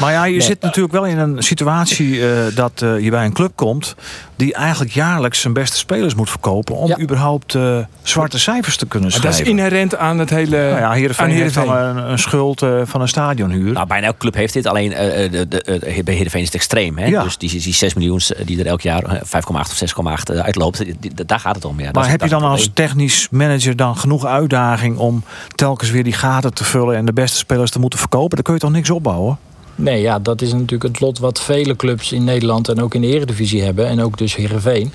[0.00, 3.32] Maar ja, je zit natuurlijk wel in een situatie eh, dat eh, je bij een
[3.32, 3.94] club komt
[4.36, 6.98] die eigenlijk jaarlijks zijn beste spelers moet verkopen om Ja.
[7.00, 9.54] überhaupt eh, zwarte cijfers te kunnen Maar dat schrijven.
[9.54, 10.56] is inherent aan het hele...
[10.56, 11.96] nou ja, aan Heerenveen heeft dan Heerenveen.
[12.04, 13.72] een, een schuld eh, van een stadionhuur.
[13.72, 14.66] Nou, bijna elke club heeft dit.
[14.66, 16.98] Alleen eh, eh, de, de, bij Heerenveen is het extreem.
[16.98, 17.06] Hè?
[17.06, 17.22] Ja.
[17.22, 19.82] Dus die, die 6 miljoen die er elk jaar eh, 5,8 of
[20.28, 20.78] 6,8 eh, uitloopt.
[20.84, 21.80] die- die- daar gaat het om.
[21.80, 21.88] Ja.
[21.92, 25.24] Maar is- heb je dan als technisch manager dan genoeg uitdaging om
[25.54, 28.34] telkens weer die gaten te vullen en de beste spelers te moeten verkopen?
[28.34, 29.38] Dan kun je toch niks opbouwen?
[29.76, 33.00] Nee, ja, dat is natuurlijk het lot wat vele clubs in Nederland en ook in
[33.00, 33.86] de Eredivisie hebben.
[33.86, 34.92] En ook dus Heerenveen.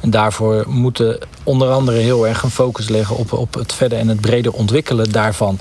[0.00, 4.08] En daarvoor moeten onder andere heel erg een focus leggen op, op het verder en
[4.08, 5.58] het breder ontwikkelen daarvan.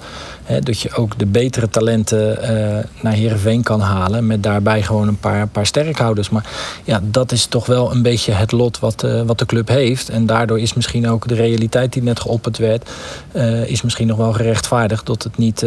[0.63, 4.27] Dat je ook de betere talenten eh, naar Heerenveen kan halen.
[4.27, 6.29] Met daarbij gewoon een paar, paar sterkhouders.
[6.29, 6.45] Maar
[6.83, 10.09] ja, dat is toch wel een beetje het lot wat, eh, wat de club heeft.
[10.09, 12.89] En daardoor is misschien ook de realiteit die net geopperd werd...
[13.31, 15.59] eh, is misschien nog wel gerechtvaardigd dat het niet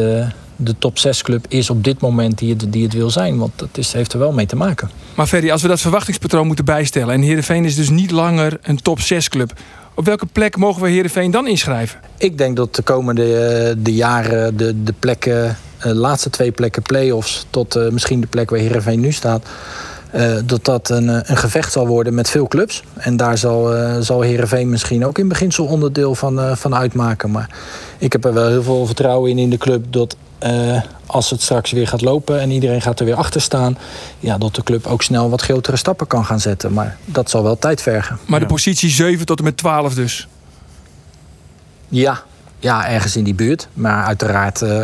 [0.62, 3.38] de top 6 club is op dit moment die het, die het wil zijn.
[3.38, 4.90] Want dat is, heeft er wel mee te maken.
[5.14, 7.14] Maar Ferry, als we dat verwachtingspatroon moeten bijstellen...
[7.14, 9.52] en Heerenveen is dus niet langer een top 6 club...
[10.00, 12.00] op welke plek mogen we Heerenveen dan inschrijven?
[12.18, 16.82] Ik denk dat de komende eh, de jaren de, de plekken, eh, laatste twee plekken
[16.82, 17.46] play-offs...
[17.50, 19.46] tot eh, misschien de plek waar Heerenveen nu staat...
[20.12, 22.82] eh, dat dat een, eh, een gevecht zal worden met veel clubs.
[22.96, 27.30] En daar zal, eh zal Heerenveen misschien ook in beginsel onderdeel van, eh, van uitmaken.
[27.30, 27.50] Maar
[27.98, 29.84] ik heb er wel heel veel vertrouwen in in de club...
[29.92, 33.78] dat eh, als het straks weer gaat lopen en iedereen gaat er weer achter staan...
[34.18, 36.72] Ja, dat de club ook snel wat grotere stappen kan gaan zetten.
[36.72, 38.18] Maar dat zal wel tijd vergen.
[38.26, 38.46] Maar Ja.
[38.46, 40.28] de positie 7 tot en met 12 dus.
[41.88, 42.22] Ja,
[42.58, 43.68] ja ergens in die buurt.
[43.72, 44.82] Maar uiteraard eh,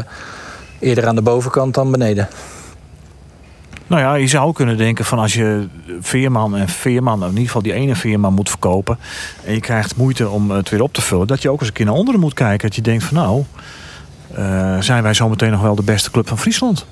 [0.79, 2.29] eerder aan de bovenkant dan beneden.
[3.87, 5.67] Nou ja, je zou kunnen denken van als je
[6.01, 8.99] Veerman en Veerman, in ieder geval die ene Veerman moet verkopen.
[9.45, 11.27] En je krijgt moeite om het weer op te vullen.
[11.27, 12.67] Dat je ook eens een keer naar onderen moet kijken.
[12.67, 13.45] Dat je denkt van nou,
[14.35, 16.87] eh, zijn wij zometeen nog wel de beste club van Friesland?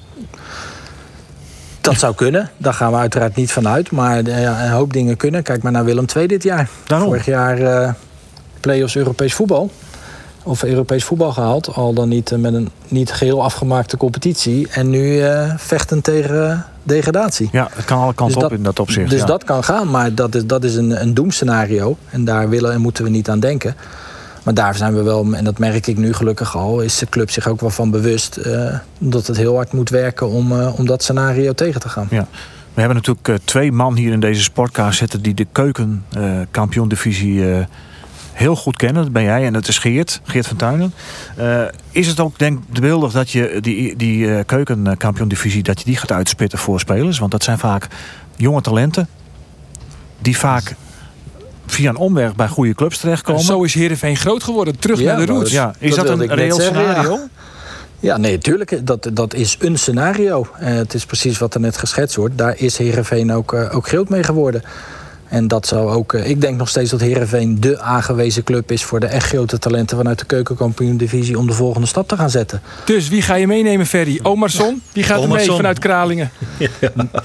[1.80, 2.50] Dat zou kunnen.
[2.56, 3.90] Daar gaan we uiteraard niet van uit.
[3.90, 5.42] Maar eh, een hoop dingen kunnen.
[5.42, 6.68] Kijk maar naar Willem II dit jaar.
[6.86, 7.08] Daarom.
[7.08, 7.92] Vorig jaar eh
[8.64, 9.70] play-offs Europees voetbal.
[10.46, 11.74] Of Europees voetbal gehaald.
[11.74, 14.68] Al dan niet eh, met een niet geheel afgemaakte competitie.
[14.68, 17.48] En nu eh vechten tegen eh, degradatie.
[17.52, 19.10] Ja, het kan alle kanten Dus op dat- in dat opzicht.
[19.10, 19.26] Dus ja.
[19.26, 21.96] dat kan gaan, maar dat is, dat is een, een doemscenario.
[22.10, 23.74] En daar willen en moeten we niet aan denken.
[24.42, 27.30] Maar daar zijn we wel, en dat merk ik nu gelukkig al, is de club
[27.30, 28.40] zich ook wel van bewust
[28.98, 32.06] dat het heel hard moet werken om, om dat scenario tegen te gaan.
[32.10, 32.26] Ja.
[32.74, 37.58] We hebben natuurlijk twee man hier in deze sportkaart zitten die de keukenkampioen-divisie eh,
[38.34, 39.02] heel goed kennen.
[39.02, 40.94] Dat ben jij en dat is Geert, Geert van Tuinen.
[41.36, 45.84] Eh, is het ook denk ik beeldig dat je die, die eh, keukenkampioen-divisie dat je
[45.84, 47.18] die gaat uitspitten voor spelers?
[47.18, 47.88] Want dat zijn vaak
[48.36, 49.08] jonge talenten
[50.18, 50.74] die vaak
[51.66, 53.42] via een omweg bij goede clubs terechtkomen.
[53.42, 54.78] Zo is Heerenveen groot geworden.
[54.78, 55.50] Terug Ja, naar de roots.
[55.52, 56.64] ja, is Dat een reëel ja.
[56.64, 57.18] scenario?
[58.00, 58.86] Ja, nee, tuurlijk.
[58.86, 60.46] Dat, dat is een scenario.
[60.58, 62.38] Eh, het is precies wat er net geschetst wordt.
[62.38, 64.62] Daar is Herenveen ook, ook groot mee geworden.
[65.28, 66.12] En dat zou ook.
[66.14, 69.58] eh, ik denk nog steeds dat Herenveen de aangewezen club is voor de echt grote
[69.58, 72.60] talenten vanuit de keukenkampioen-divisie om de volgende stap te gaan zetten.
[72.84, 74.20] Dus wie ga je meenemen, Ferry?
[74.22, 74.82] Omarsson?
[74.92, 76.30] Die gaat er mee vanuit Kralingen.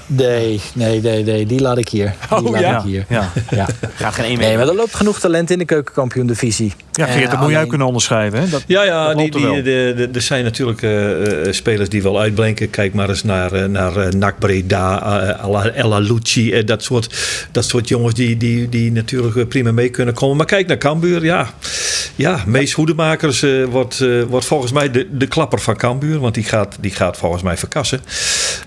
[0.06, 1.46] Nee, nee, nee, nee.
[1.46, 2.14] Die laat ik hier.
[2.28, 2.76] Die Oh, laat ja?
[2.78, 3.04] ik hier.
[3.08, 3.66] Ja, Ja.
[3.94, 4.56] Gaat geen één Nee, mee.
[4.56, 6.72] maar er loopt genoeg talent in de keukenkampioen-divisie.
[7.06, 8.40] Ja Geert, dat moet jij alleen- kunnen onderschrijven.
[8.40, 8.48] Hè?
[8.48, 11.88] Dat, Ja, ja dat die, er die, de, de, er zijn natuurlijk eh, eh, spelers
[11.88, 12.70] die wel uitblinken.
[12.70, 15.02] Kijk maar eens naar, eh, naar eh, NAC Breda,
[15.42, 16.64] eh, Ella- Lucci.
[16.64, 17.14] dat, soort,
[17.52, 20.36] dat soort jongens die, die, die natuurlijk prima mee kunnen komen.
[20.36, 21.24] Maar kijk naar Cambuur.
[21.24, 21.50] Ja,
[22.16, 26.18] ja Mees Hoedemakers wordt, wordt volgens mij de, de klapper van Cambuur.
[26.18, 28.00] Want die gaat, die gaat volgens mij verkassen.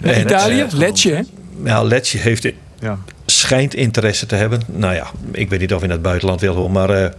[0.01, 0.65] En, Italië?
[0.75, 1.21] Letje, hè?
[1.63, 2.47] ja, Letje heeft
[2.79, 2.97] Ja.
[3.25, 4.61] schijnt interesse te hebben.
[4.65, 7.09] Nou ja, ik weet niet of in het buitenland wil hoor, maar eh,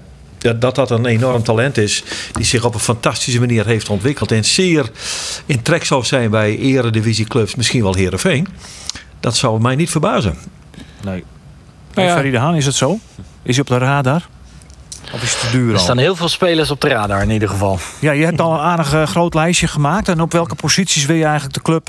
[0.45, 2.05] dat, dat dat een enorm talent is.
[2.33, 4.33] Die zich op een fantastische manier heeft ontwikkeld.
[4.33, 4.91] En zeer
[5.47, 8.49] in trek zou zijn bij eredivisieclubs, misschien wel Herenveen.
[9.21, 10.39] Dat zou mij niet verbazen.
[11.05, 11.25] Nee.
[11.95, 12.15] Nou ja.
[12.15, 12.99] Ferry de Haan, is het zo?
[13.43, 14.29] Is hij op de radar?
[15.13, 15.83] Of is het te duur Er al?
[15.83, 17.79] staan heel veel spelers op de radar in ieder geval.
[17.99, 20.09] Ja, je hebt al een aardig eh, groot lijstje gemaakt.
[20.09, 21.89] En op welke posities wil je eigenlijk de club,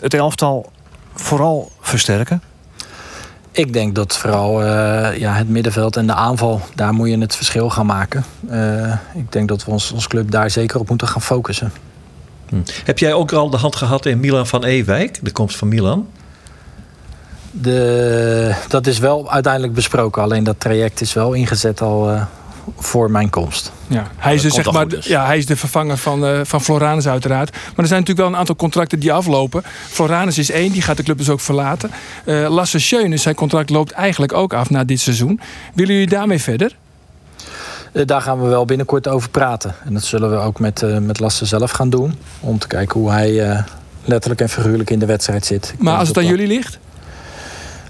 [0.00, 0.70] het elftal,
[1.14, 2.42] vooral versterken?
[3.56, 7.36] Ik denk dat vooral eh, ja, het middenveld en de aanval, daar moet je het
[7.36, 8.24] verschil gaan maken.
[8.48, 11.72] Eh, ik denk dat we ons, ons club daar zeker op moeten gaan focussen.
[12.84, 16.08] Heb jij ook al de hand gehad in Milan van Ewijk, de komst van Milan?
[17.50, 22.22] De, dat is wel uiteindelijk besproken, alleen dat traject is wel ingezet al eh,
[22.78, 23.72] voor mijn komst.
[23.86, 25.06] Ja, hij is, dus, zeg maar, dus.
[25.06, 27.50] ja, hij is de vervanger van, eh, van Floranus uiteraard.
[27.50, 29.62] Maar er zijn natuurlijk wel een aantal contracten die aflopen.
[29.88, 31.90] Floranus is één, die gaat de club dus ook verlaten.
[32.24, 35.40] Eh, Lasse Schöne, zijn contract loopt eigenlijk ook af na dit seizoen.
[35.74, 36.76] Willen jullie daarmee verder?
[37.92, 39.74] Eh, daar gaan we wel binnenkort over praten.
[39.84, 42.14] En dat zullen we ook met, eh, met Lasse zelf gaan doen.
[42.40, 43.62] Om te kijken hoe hij eh,
[44.04, 45.70] letterlijk en figuurlijk in de wedstrijd zit.
[45.74, 46.78] Ik Maar als het aan dat- jullie ligt?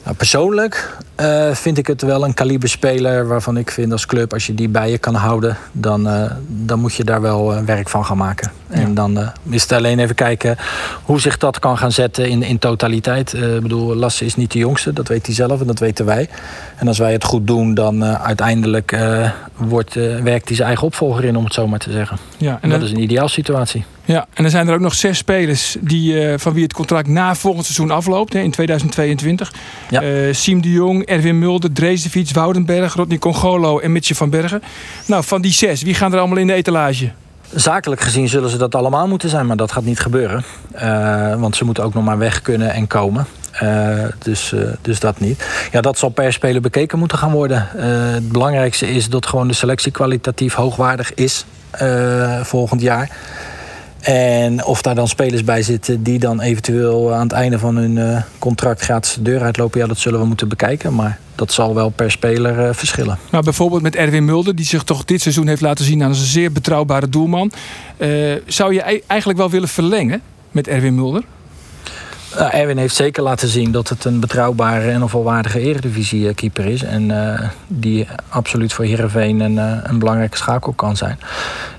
[0.06, 4.46] Nou, persoonlijk eh, vind ik het wel een kaliberspeler waarvan ik vind als club, als
[4.46, 7.88] je die bij je kan houden, dan, eh, dan moet je daar wel eh, werk
[7.88, 8.50] van gaan maken.
[8.68, 10.56] En dan is het alleen even kijken
[11.02, 13.32] hoe zich dat kan gaan zetten in, in totaliteit.
[13.32, 16.28] Ik bedoel, Lasse is niet de jongste, dat weet hij zelf en dat weten wij.
[16.76, 18.96] En als wij het goed doen, dan uiteindelijk
[19.56, 22.18] wordt, werkt hij zijn eigen opvolger in, om het zo maar te zeggen.
[22.36, 23.84] Ja, En en dat dan, is een ideaalsituatie.
[24.04, 27.34] ja, en dan zijn er ook nog zes spelers die, van wie het contract na
[27.34, 29.52] volgend seizoen afloopt, hè, in 2022.
[29.90, 29.95] Ja.
[30.00, 34.62] Eh, Siem de Jong, Erwin Mulder, Dreesdefiets, Woudenberg, Rodney Congolo en Mitje van Bergen.
[35.06, 37.10] Nou, van die zes, wie gaan er allemaal in de etalage?
[37.54, 40.44] Zakelijk gezien zullen ze dat allemaal moeten zijn, maar dat gaat niet gebeuren.
[40.72, 43.26] Eh, want ze moeten ook nog maar weg kunnen en komen.
[43.52, 45.44] Eh, dus, dus dat niet.
[45.72, 47.68] Ja, dat zal per speler bekeken moeten gaan worden.
[48.14, 51.44] Het belangrijkste is dat gewoon de selectie kwalitatief hoogwaardig is
[52.42, 53.10] volgend jaar.
[54.06, 57.98] En of daar dan spelers bij zitten die dan eventueel aan het einde van hun
[57.98, 60.94] eh, contract gratis de deur uitlopen, ja, dat zullen we moeten bekijken.
[60.94, 63.18] Maar dat zal wel per speler eh, verschillen.
[63.30, 66.24] Nou, bijvoorbeeld met Erwin Mulder, die zich toch dit seizoen heeft laten zien als een
[66.26, 67.52] zeer betrouwbare doelman.
[67.96, 68.08] Eh,
[68.46, 71.22] zou je ei- eigenlijk wel willen verlengen met Erwin Mulder?
[72.38, 76.82] Nou, Erwin heeft zeker laten zien dat het een betrouwbare en een volwaardige eredivisie-keeper is.
[76.82, 81.18] En eh, die absoluut voor Heerenveen een, eh, een belangrijke schakel kan zijn.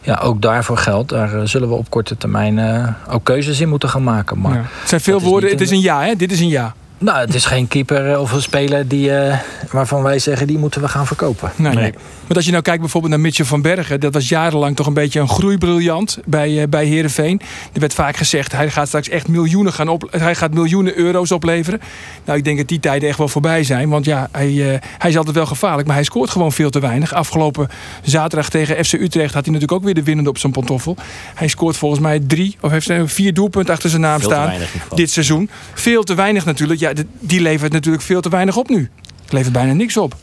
[0.01, 3.69] Ja, ook daarvoor geldt, daar eh, zullen we op korte termijn eh, ook keuzes in
[3.69, 4.39] moeten gaan maken.
[4.39, 4.61] Maar Ja.
[4.79, 6.15] Het zijn veel woorden, niet het is een- een ja, hè?
[6.15, 6.73] Dit is een ja.
[6.97, 9.39] Nou, het is geen keeper eh, of een speler die, eh,
[9.71, 11.51] waarvan wij zeggen die moeten we gaan verkopen.
[11.55, 11.83] Nee, Nee.
[11.83, 11.93] nee.
[12.27, 14.93] Want als je nou kijkt bijvoorbeeld naar Mitchell van Bergen, dat was jarenlang toch een
[14.93, 17.41] beetje een groeibriljant bij, eh, bij Herenveen.
[17.73, 21.31] Er werd vaak gezegd, hij gaat straks echt miljoenen gaan op, hij gaat miljoenen euro's
[21.31, 21.79] opleveren.
[22.25, 25.09] Nou, ik denk dat die tijden echt wel voorbij zijn, want ja, hij, eh, hij
[25.09, 27.13] is altijd wel gevaarlijk, maar hij scoort gewoon veel te weinig.
[27.13, 27.67] Afgelopen
[28.01, 30.95] zaterdag tegen FC Utrecht had hij natuurlijk ook weer de winnende op zijn pantoffel.
[31.35, 34.51] Hij scoort volgens mij drie of heeft vier doelpunten achter zijn naam Veel te staan
[34.95, 35.49] dit seizoen.
[35.73, 36.79] Veel te weinig natuurlijk.
[36.79, 36.86] Ja,
[37.19, 38.89] die levert natuurlijk veel te weinig op nu.
[39.23, 40.15] Het levert bijna niks op.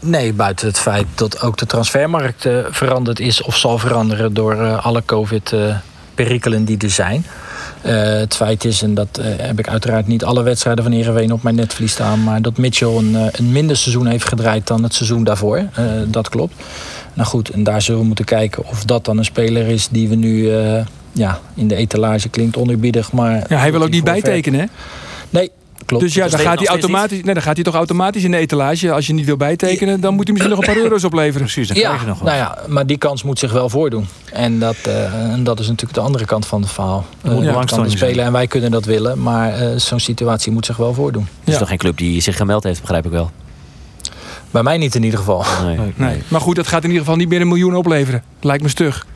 [0.00, 4.52] Nee, buiten het feit dat ook de transfermarkt eh, veranderd is of zal veranderen door
[4.52, 7.26] eh, alle COVID-perikelen die er zijn.
[7.82, 11.42] Eh, het feit is, en dat heb ik uiteraard niet alle wedstrijden van Heerenveen op
[11.42, 15.24] mijn netvlies staan, maar dat Mitchell een, een minder seizoen heeft gedraaid dan het seizoen
[15.24, 15.62] daarvoor.
[16.06, 16.54] Dat klopt.
[17.14, 20.08] Nou goed, en daar zullen we moeten kijken of dat dan een speler is die
[20.08, 20.50] we nu
[21.12, 23.12] ja, in de etalage klinkt oneerbiedig.
[23.12, 24.66] Maar Ja, hij wil ook niet bijtekenen, hè?
[25.30, 25.50] Nee,
[25.86, 26.04] klopt.
[26.04, 28.36] Dus ja, nog dan gaat, hij automatisch, nee, dan gaat hij toch automatisch in de
[28.36, 28.92] etalage.
[28.92, 31.40] Als je niet wil bijtekenen, dan moet hij misschien nog een paar euro's opleveren.
[31.40, 32.26] Precies, dan Ja, krijg je nog wat.
[32.26, 34.06] nou ja, maar die kans moet zich wel voordoen.
[34.32, 37.06] En dat, eh, en dat is natuurlijk de andere kant van het verhaal.
[37.22, 37.90] moet Eh, kan de zijn.
[37.90, 39.22] spelen en wij kunnen dat willen.
[39.22, 41.28] Maar eh, zo'n situatie moet zich wel voordoen.
[41.44, 43.30] Het is toch geen club die zich gemeld heeft, begrijp ik wel.
[44.50, 45.44] Bij mij niet in ieder geval.
[45.64, 45.78] Nee.
[45.96, 46.22] Nee.
[46.28, 48.22] Maar goed, dat gaat in ieder geval niet meer een miljoen opleveren.
[48.40, 49.06] Lijkt me stug.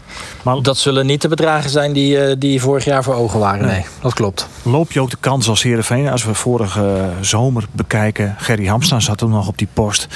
[0.62, 3.66] Dat zullen niet de bedragen zijn die, eh, die vorig jaar voor ogen waren.
[3.66, 4.48] Nee, dat klopt.
[4.62, 6.08] Loop je ook de kans als Heerenveen?
[6.08, 10.08] Als we vorige zomer bekijken, Gerry Hamstra zat toen nog op die post.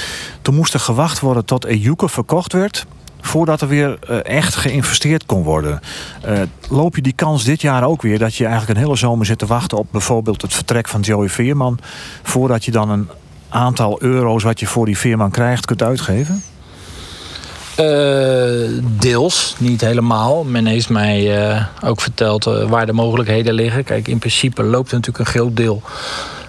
[0.43, 2.87] Toen moest er gewacht worden tot Ejuke verkocht werd...
[3.21, 5.81] voordat er weer eh, echt geïnvesteerd kon worden.
[6.23, 8.19] Eh, loop je die kans dit jaar ook weer...
[8.19, 11.29] dat je eigenlijk een hele zomer zit te wachten op bijvoorbeeld het vertrek van Joey
[11.29, 11.79] Veerman...
[12.23, 13.09] voordat je dan een
[13.49, 16.43] aantal euro's wat je voor die Veerman krijgt kunt uitgeven?
[17.79, 20.45] Eh, deels, niet helemaal.
[20.45, 23.85] Men heeft mij eh, ook verteld eh, waar de mogelijkheden liggen.
[23.85, 25.83] Kijk, in principe loopt natuurlijk een groot deel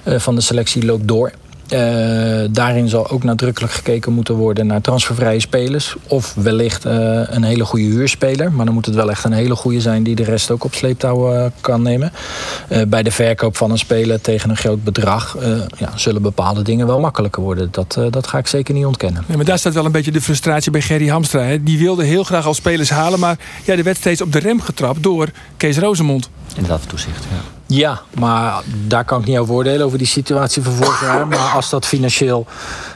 [0.05, 1.31] van de selectie loopt door.
[1.69, 5.95] Eh, daarin zal ook nadrukkelijk gekeken moeten worden naar transfervrije spelers.
[6.07, 8.51] Of wellicht eh, een hele goede huurspeler.
[8.51, 10.73] Maar dan moet het wel echt een hele goede zijn die de rest ook op
[10.73, 12.11] sleeptouw eh, kan nemen.
[12.67, 16.61] Eh, bij de verkoop van een speler tegen een groot bedrag eh, ja, zullen bepaalde
[16.61, 17.67] dingen wel makkelijker worden.
[17.71, 19.23] Dat, eh, dat ga ik zeker niet ontkennen.
[19.27, 21.41] Nee, maar daar staat wel een beetje de frustratie bij Gerry Hamstra.
[21.41, 21.63] Hè.
[21.63, 24.61] Die wilde heel graag al spelers halen, maar ja, er werd steeds op de rem
[24.61, 26.29] getrapt door Kees Rozemond.
[26.55, 27.23] Inderdaad, toezicht.
[27.31, 27.58] Ja.
[27.71, 31.27] Ja, maar daar kan ik niet over oordelen over die situatie van vorig jaar.
[31.27, 32.45] Maar als dat financieel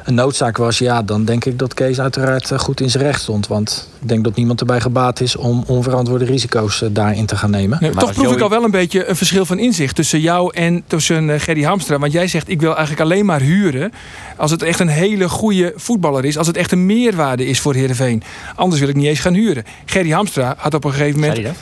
[0.03, 3.21] een noodzaak was, ja, dan denk ik dat Kees uiteraard eh, goed in zijn recht
[3.21, 3.47] stond.
[3.47, 7.49] Want ik denk dat niemand erbij gebaat is om onverantwoorde risico's eh, daarin te gaan
[7.49, 7.77] nemen.
[7.81, 10.83] Nee, toch proef ik al wel een beetje een verschil van inzicht tussen jou en
[10.87, 11.99] tussen uh, Gerry Hamstra.
[11.99, 13.91] Want jij zegt, ik wil eigenlijk alleen maar huren
[14.37, 16.37] als het echt een hele goede voetballer is.
[16.37, 18.23] Als het echt een meerwaarde is voor Heerenveen.
[18.55, 19.63] Anders wil ik niet eens gaan huren.
[19.85, 21.35] Gerry Hamstra had op een gegeven moment...
[21.35, 21.61] Zei je dat?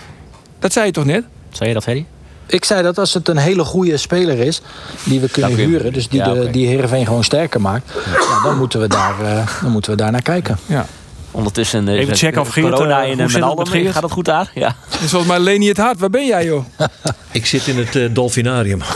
[0.60, 1.24] dat zei je toch net?
[1.50, 2.06] Zei je dat, Gerry?
[2.52, 4.62] Ik zei dat als het een hele goede speler is,
[5.04, 6.44] die we kunnen huren, dus die, ja, okay.
[6.44, 9.98] de, die Heerenveen gewoon sterker maakt, ja, dan, moeten we daar, uh, dan moeten we
[9.98, 10.58] daar naar kijken.
[10.66, 10.86] Ja.
[11.32, 14.52] Ondertussen uh, Even checken of Geert, corona uh, in uh, Gaat het goed daar?
[14.54, 14.68] Ja.
[15.04, 16.00] Is volgens mij Leni het hart.
[16.00, 16.66] Waar ben jij, joh?
[17.32, 18.82] Ik zit in het uh, dolfinarium.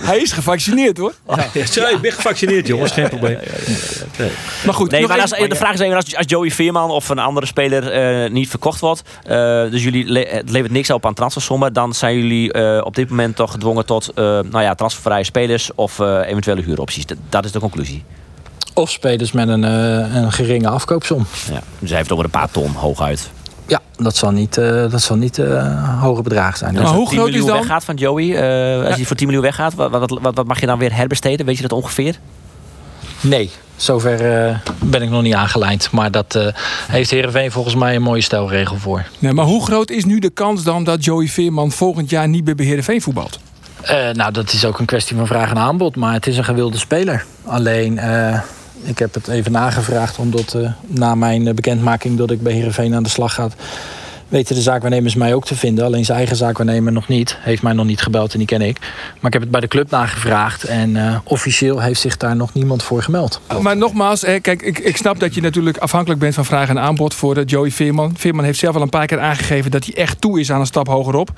[0.00, 1.12] Hij is gevaccineerd, hoor.
[1.28, 2.92] Ja, ja, ik ben gevaccineerd, jongens.
[2.92, 3.38] Geen probleem.
[4.18, 4.30] Nee.
[4.64, 4.90] Maar goed.
[4.90, 8.30] Nee, maar als, de vraag is even als, als Joey Veerman of een andere speler
[8.30, 9.02] niet verkocht wordt.
[9.70, 11.72] dus jullie le het levert niks op aan transfersommen.
[11.72, 16.62] Dan zijn jullie op dit moment toch gedwongen tot nou ja, transfervrije spelers of eventuele
[16.62, 17.06] huuropties.
[17.06, 18.04] Dat, dat is de conclusie.
[18.74, 21.26] Of spelers met een, uh, een geringe afkoopsom.
[21.50, 23.30] Ja, dus hij heeft over een paar ton hooguit.
[23.70, 26.74] Ja, dat zal niet, uh, dat zal niet uh, hoge bedrag zijn.
[26.74, 27.56] Maar hoe groot is dan?
[27.56, 28.34] weggaat van Joey, uh,
[28.78, 28.94] als ja.
[28.94, 31.46] hij voor 10 miljoen weggaat, wat, wat, wat, wat, mag je dan weer herbesteden?
[31.46, 32.18] Weet je dat ongeveer?
[33.20, 34.18] Nee, zover
[34.78, 35.90] ben ik nog niet aangelijnd.
[35.90, 36.52] Maar dat
[36.88, 39.04] heeft Heerenveen volgens mij een mooie stelregel voor.
[39.18, 42.44] Nee, maar hoe groot is nu de kans dan dat Joey Veerman volgend jaar niet
[42.44, 43.38] meer bij Heerenveen voetbalt?
[44.12, 45.96] nou, dat is ook een kwestie van vraag en aanbod.
[45.96, 47.24] Maar het is een gewilde speler.
[47.44, 47.98] Alleen
[48.82, 53.02] ik heb het even nagevraagd, omdat uh, na mijn bekendmaking dat ik bij Heerenveen aan
[53.02, 53.48] de slag ga,
[54.30, 55.84] weten de zaakwaarnemers mij ook te vinden.
[55.84, 57.36] Alleen zijn eigen zaakwaarnemer nog niet.
[57.40, 58.78] Heeft mij nog niet gebeld en die ken ik.
[58.80, 60.64] Maar ik heb het bij de club nagevraagd.
[60.64, 63.40] En uh, officieel heeft zich daar nog niemand voor gemeld.
[63.60, 66.78] Maar nogmaals, hè, kijk, ik, ik snap dat je natuurlijk afhankelijk bent van vraag en
[66.78, 68.14] aanbod voor uh, Joey Veerman.
[68.16, 70.66] Veerman heeft zelf al een paar keer aangegeven dat hij echt toe is aan een
[70.66, 71.30] stap hogerop.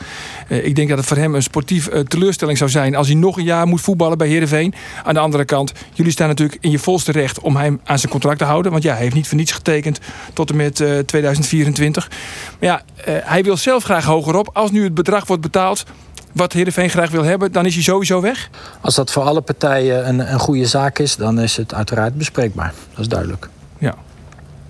[0.48, 3.37] Uh, ik denk dat het voor hem een sportief teleurstelling zou zijn als hij nog
[3.37, 4.74] een jaar moet voetballen bij Heerenveen.
[5.05, 8.12] Aan de andere kant, jullie staan natuurlijk in je volste recht om hem aan zijn
[8.12, 8.72] contract te houden.
[8.72, 10.00] Want ja, hij heeft niet voor niets getekend
[10.33, 10.74] tot en met
[11.07, 12.09] 2024.
[12.09, 14.51] Maar ja, uh, hij wil zelf graag hogerop.
[14.53, 15.85] Als nu het bedrag wordt betaald
[16.33, 18.51] wat Heerenveen graag wil hebben, dan is hij sowieso weg?
[18.81, 22.73] Als dat voor alle partijen een, een goede zaak is, dan is het uiteraard bespreekbaar.
[22.90, 23.49] Dat is duidelijk.
[23.79, 23.95] Ja.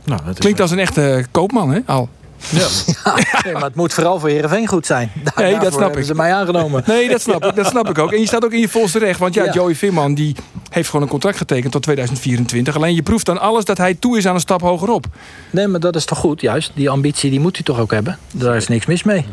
[0.05, 2.09] Nou, dat Klinkt als een echte koopman, hè, Al?
[2.51, 2.67] Ja.
[3.33, 5.13] ja nee, maar het moet vooral voor Heerenveen goed zijn.
[5.23, 6.05] Daar, nee, dat snap ik.
[6.05, 6.83] ze mij aangenomen.
[6.93, 8.13] Nee, dat snap, ik, dat snap ik ook.
[8.13, 9.19] En je staat ook in je volste recht.
[9.19, 10.37] Want ja, ja, Joey Veerman die
[10.69, 12.77] heeft gewoon een contract getekend tot 2024.
[12.77, 15.07] Alleen je proeft dan alles dat hij toe is aan een stap hogerop.
[15.51, 16.71] Nee, maar dat is toch goed, juist.
[16.75, 18.19] Die ambitie die moet hij toch ook hebben.
[18.33, 19.27] Daar is niks mis mee.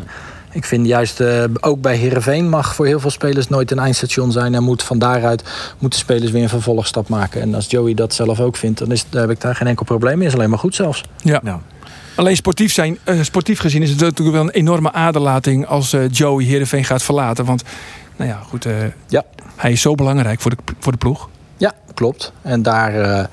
[0.52, 4.32] Ik vind juist, uh, ook bij Heerenveen mag voor heel veel spelers nooit een eindstation
[4.32, 4.56] zijn.
[4.56, 5.43] En moet van daaruit
[5.80, 7.41] moeten spelers weer een vervolgstap maken.
[7.41, 9.86] En als Joey dat zelf ook vindt, dan is, daar heb ik daar geen enkel
[9.86, 10.28] probleem mee.
[10.28, 11.04] Is alleen maar goed zelfs.
[11.17, 11.39] Ja.
[11.43, 11.62] ja.
[12.20, 16.10] Alleen sportief, zijn, uh, sportief gezien is het natuurlijk wel een enorme aderlating als uh,
[16.12, 17.46] Joey Heerenveen gaat verlaten.
[17.46, 17.64] Want
[18.16, 18.74] nou ja, goed, uh,
[19.08, 19.24] ja.
[19.56, 21.30] hij is zo belangrijk voor de, voor de ploeg.
[21.58, 22.32] Ja, klopt.
[22.42, 23.26] En daar uh,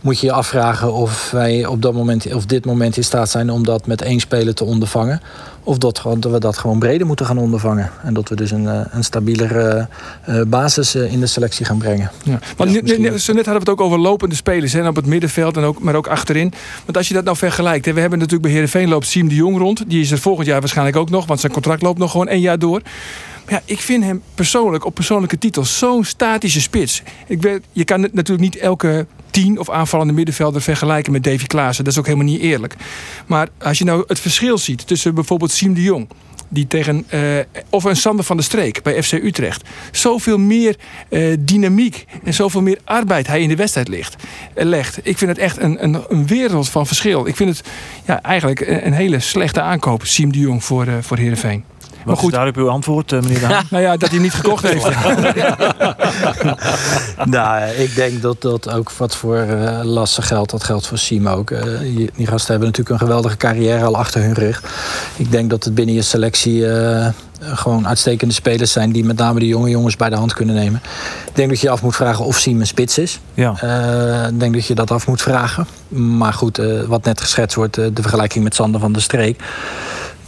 [0.00, 3.50] moet je je afvragen of wij op dat moment, of dit moment in staat zijn
[3.50, 5.20] om dat met één speler te ondervangen.
[5.64, 7.90] Of dat, we dat gewoon breder moeten gaan ondervangen.
[8.02, 9.88] En dat we dus een, een stabielere
[10.28, 12.10] uh, basis in de selectie gaan brengen.
[12.24, 12.38] Ja.
[12.56, 14.72] Want ja, net, net, net hadden we het ook over lopende spelers.
[14.72, 16.52] Hè, op het middenveld, en ook, maar ook achterin.
[16.84, 17.84] Want als je dat nou vergelijkt.
[17.84, 19.90] Hè, we hebben natuurlijk bij Heerenveen loopt Siem de Jong rond.
[19.90, 21.26] Die is er volgend jaar waarschijnlijk ook nog.
[21.26, 22.80] Want zijn contract loopt nog gewoon één jaar door.
[23.44, 27.02] Maar ja, ik vind hem persoonlijk, op persoonlijke titels, zo'n statische spits.
[27.26, 31.84] Ik weet, je kan natuurlijk niet elke tien of aanvallende middenvelder vergelijken met Davy Klaassen.
[31.84, 32.76] Dat is ook helemaal niet eerlijk.
[33.26, 36.08] Maar als je nou het verschil ziet tussen bijvoorbeeld Siem de Jong
[36.52, 37.20] die tegen, uh,
[37.68, 39.68] of een Sander van der Streek bij FC Utrecht.
[39.92, 40.76] Zoveel meer
[41.08, 44.04] uh, dynamiek en zoveel meer arbeid hij in de wedstrijd uh,
[44.54, 44.98] legt.
[45.02, 47.26] Ik vind het echt een, een, een, wereld van verschil.
[47.26, 47.68] Ik vind het
[48.06, 51.64] ja, eigenlijk een, een hele slechte aankoop, Siem de Jong voor, voor Heerenveen.
[52.04, 52.32] Wat maar goed.
[52.32, 53.64] is daarop uw antwoord, meneer Daan?
[53.70, 54.84] nou ja, dat hij niet gekocht heeft.
[57.24, 60.50] nou, ik denk dat dat ook wat voor uh, lasten geldt.
[60.50, 61.50] Dat geldt voor Siem ook.
[61.50, 61.62] Uh,
[62.14, 64.62] die gasten hebben natuurlijk een geweldige carrière al achter hun rug.
[65.16, 66.60] Ik denk dat het binnen je selectie...
[66.60, 67.06] Uh,
[67.44, 70.80] gewoon uitstekende spelers zijn die met name de jonge jongens bij de hand kunnen nemen.
[71.26, 73.20] Ik denk dat je af moet vragen of Siem een spits is.
[73.34, 73.54] Ja.
[73.64, 75.66] Uh, ik denk dat je dat af moet vragen.
[75.88, 79.42] Maar goed, uh, wat net geschetst wordt, uh, de vergelijking met Sander van der Streek.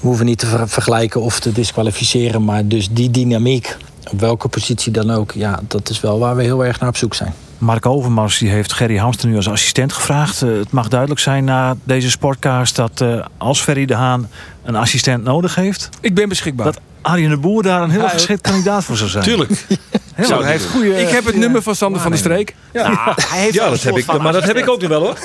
[0.04, 3.76] We hoeven niet te ver vergelijken of te disqualificeren, maar dus die dynamiek,
[4.10, 6.96] op welke positie dan ook, ja, dat is wel waar we heel erg naar op
[6.96, 7.34] zoek zijn.
[7.58, 10.42] Mark Overmars die heeft Gerry Hamster nu als assistent gevraagd.
[10.42, 14.28] Uh, het mag duidelijk zijn na deze sportcast dat uh, als Ferry de Haan
[14.64, 15.88] een assistent nodig heeft...
[16.00, 16.66] Ik ben beschikbaar.
[16.66, 19.24] Dat Arjen de Boer daar een heel geschikt kandidaat voor zou zijn.
[19.24, 19.66] Tuurlijk.
[20.14, 20.42] Heel Zou.
[20.42, 21.00] Hij heeft goede.
[21.00, 22.54] ik heb het nummer van Sander van der Streek.
[22.72, 22.96] Nou,
[23.28, 25.18] hij heeft Ja, dat heb ik, maar dat heb ik ook nu wel hoor.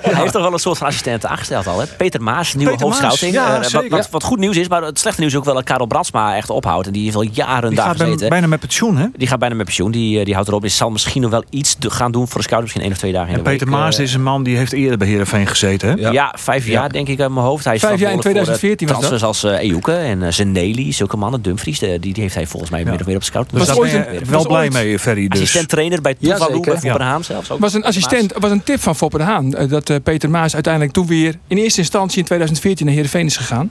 [0.00, 1.80] Hij heeft toch wel een soort van assistent aangesteld al.
[1.80, 1.86] Hè?
[1.86, 3.32] Peter Maas, nieuwe Peter Maas, hoofdschouting.
[3.46, 5.54] ja, Eh, wat, wat, wat goed nieuws is, maar het slechte nieuws is ook wel
[5.54, 6.86] dat Karel Brandsma echt ophoudt.
[6.86, 8.28] En die heeft al jaren Die daar gaat gezeten.
[8.28, 9.06] bijna met pensioen, hè?
[9.16, 9.90] Die gaat bijna met pensioen.
[9.90, 10.60] Die, eh, die houdt erop.
[10.62, 12.60] Die zal misschien nog wel iets te- gaan doen voor de scout.
[12.62, 13.76] Misschien één of twee dagen in En de Peter week.
[13.76, 15.94] Maas Eh, is een man die heeft eerder bij Heerenveen gezeten, hè?
[15.94, 16.10] Ja.
[16.10, 16.34] ja.
[16.38, 17.64] vijf jaar denk ik uit mijn hoofd.
[17.64, 19.20] Hij is Vijf jaar in verantwoordelijk 2014 voor, was eh, dat?
[19.20, 21.42] transfers als uh, Ejuke en uh, Zeneli, zulke mannen.
[21.42, 23.50] Dumfries, de- die, die heeft hij volgens mij of meer op scout.
[23.50, 25.28] Dus Was daar ben je wel blij mee, Ferry.
[25.28, 25.40] Dus.
[25.40, 27.50] Assistent trainer bij Ja, Tuvalu, bij Foppenhaam zelfs.
[27.50, 27.58] Ook.
[27.60, 29.54] was een assistent, was een tip van Foppe de Haan.
[29.54, 33.26] eh, Dat eh, Peter Maas uiteindelijk toen weer in eerste instantie in 2014 naar Heerenveen
[33.26, 33.70] is gegaan.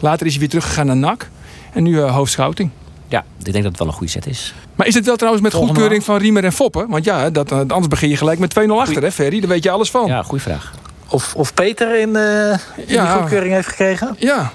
[0.00, 1.28] Later is hij weer teruggegaan naar NAC.
[1.72, 2.70] En nu eh, hoofdschouting.
[3.08, 4.54] Ja, ik denk dat het wel een goede set is.
[4.74, 6.86] Maar is het wel trouwens met Volgende goedkeuring van Riemer en Foppe?
[6.88, 9.40] Want ja, dat, eh, anders begin je gelijk met 2-0 achter, hè Ferry?
[9.40, 10.06] Daar weet je alles van.
[10.06, 10.72] Ja, goede vraag.
[11.08, 13.04] Of, of Peter in, eh in Ja.
[13.12, 14.16] die goedkeuring heeft gekregen?
[14.18, 14.52] Ja.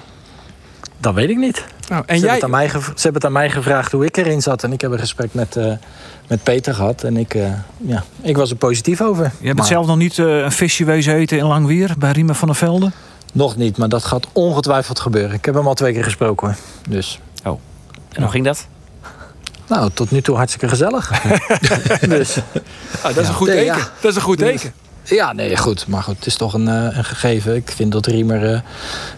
[0.98, 1.64] Dat weet ik niet.
[1.88, 3.92] Nou, en ze, jij, hebben het aan mij gev- ze hebben het aan mij gevraagd
[3.92, 4.62] hoe ik erin zat.
[4.64, 5.72] En ik heb een gesprek met, eh,
[6.28, 7.02] met Peter gehad.
[7.04, 9.30] En ik, eh, ja, ik was er positief over.
[9.40, 12.34] Je hebt Maar- zelf nog niet eh, een visje wezen eten in Langwier bij Riemen
[12.34, 12.90] van der Velde?
[13.32, 15.32] Nog niet, maar dat gaat ongetwijfeld gebeuren.
[15.32, 16.56] Ik heb hem al twee keer gesproken hoor.
[16.88, 17.20] Dus,
[18.12, 18.66] En hoe ging dat?
[19.68, 21.22] nou, tot nu toe hartstikke gezellig.
[22.08, 22.36] dus,
[23.02, 23.76] Ah, dat is een goed teken.
[24.00, 24.72] Dat is een goed Dus- teken.
[25.04, 25.86] Ja, nee, goed.
[25.86, 27.56] Maar goed, het is toch een, eh, een gegeven.
[27.56, 28.60] Ik vind dat Riemer eh,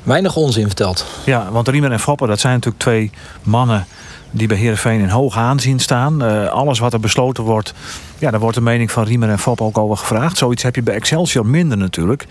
[0.02, 1.06] weinig onzin vertelt.
[1.24, 3.10] Ja, want Riemer en Foppen, dat zijn natuurlijk twee
[3.42, 3.86] mannen
[4.30, 6.22] die bij Heerenveen in hoog aanzien staan.
[6.22, 7.72] Eh, alles wat er besloten wordt,
[8.18, 10.38] ja, daar wordt de mening van Riemer en Foppen ook over gevraagd.
[10.38, 12.26] Zoiets heb je bij Excelsior minder natuurlijk.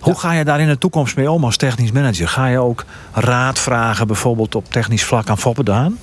[0.00, 2.28] Hoe ga je daar in de toekomst mee om als technisch manager?
[2.28, 5.98] Ga je ook raad vragen bijvoorbeeld op technisch vlak aan Foppen Daan?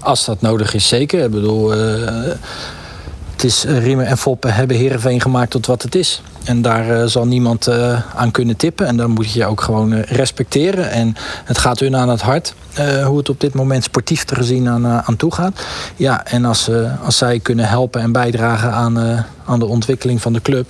[0.00, 1.24] Als dat nodig is, zeker.
[1.24, 1.72] Ik bedoel,
[3.34, 6.22] het is eh, Riemer en Foppen hebben Heerenveen gemaakt tot wat het is.
[6.44, 8.86] En daar eh, zal niemand eh, aan kunnen tippen.
[8.86, 10.90] En dan moet je ook gewoon respecteren.
[10.90, 12.54] En het gaat hun aan het hart.
[13.04, 15.64] hoe het op dit moment sportief te gezien aan, aan toe gaat.
[15.96, 16.70] Ja, en als,
[17.04, 20.68] als zij kunnen helpen en bijdragen aan, aan de ontwikkeling van de club.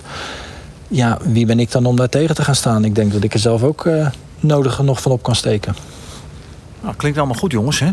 [0.87, 2.85] Ja, wie ben ik dan om daar tegen te gaan staan?
[2.85, 3.87] Ik denk dat ik er zelf ook
[4.39, 5.75] nodig genoeg van op kan steken.
[6.81, 7.91] Nou, klinkt allemaal goed jongens, hè?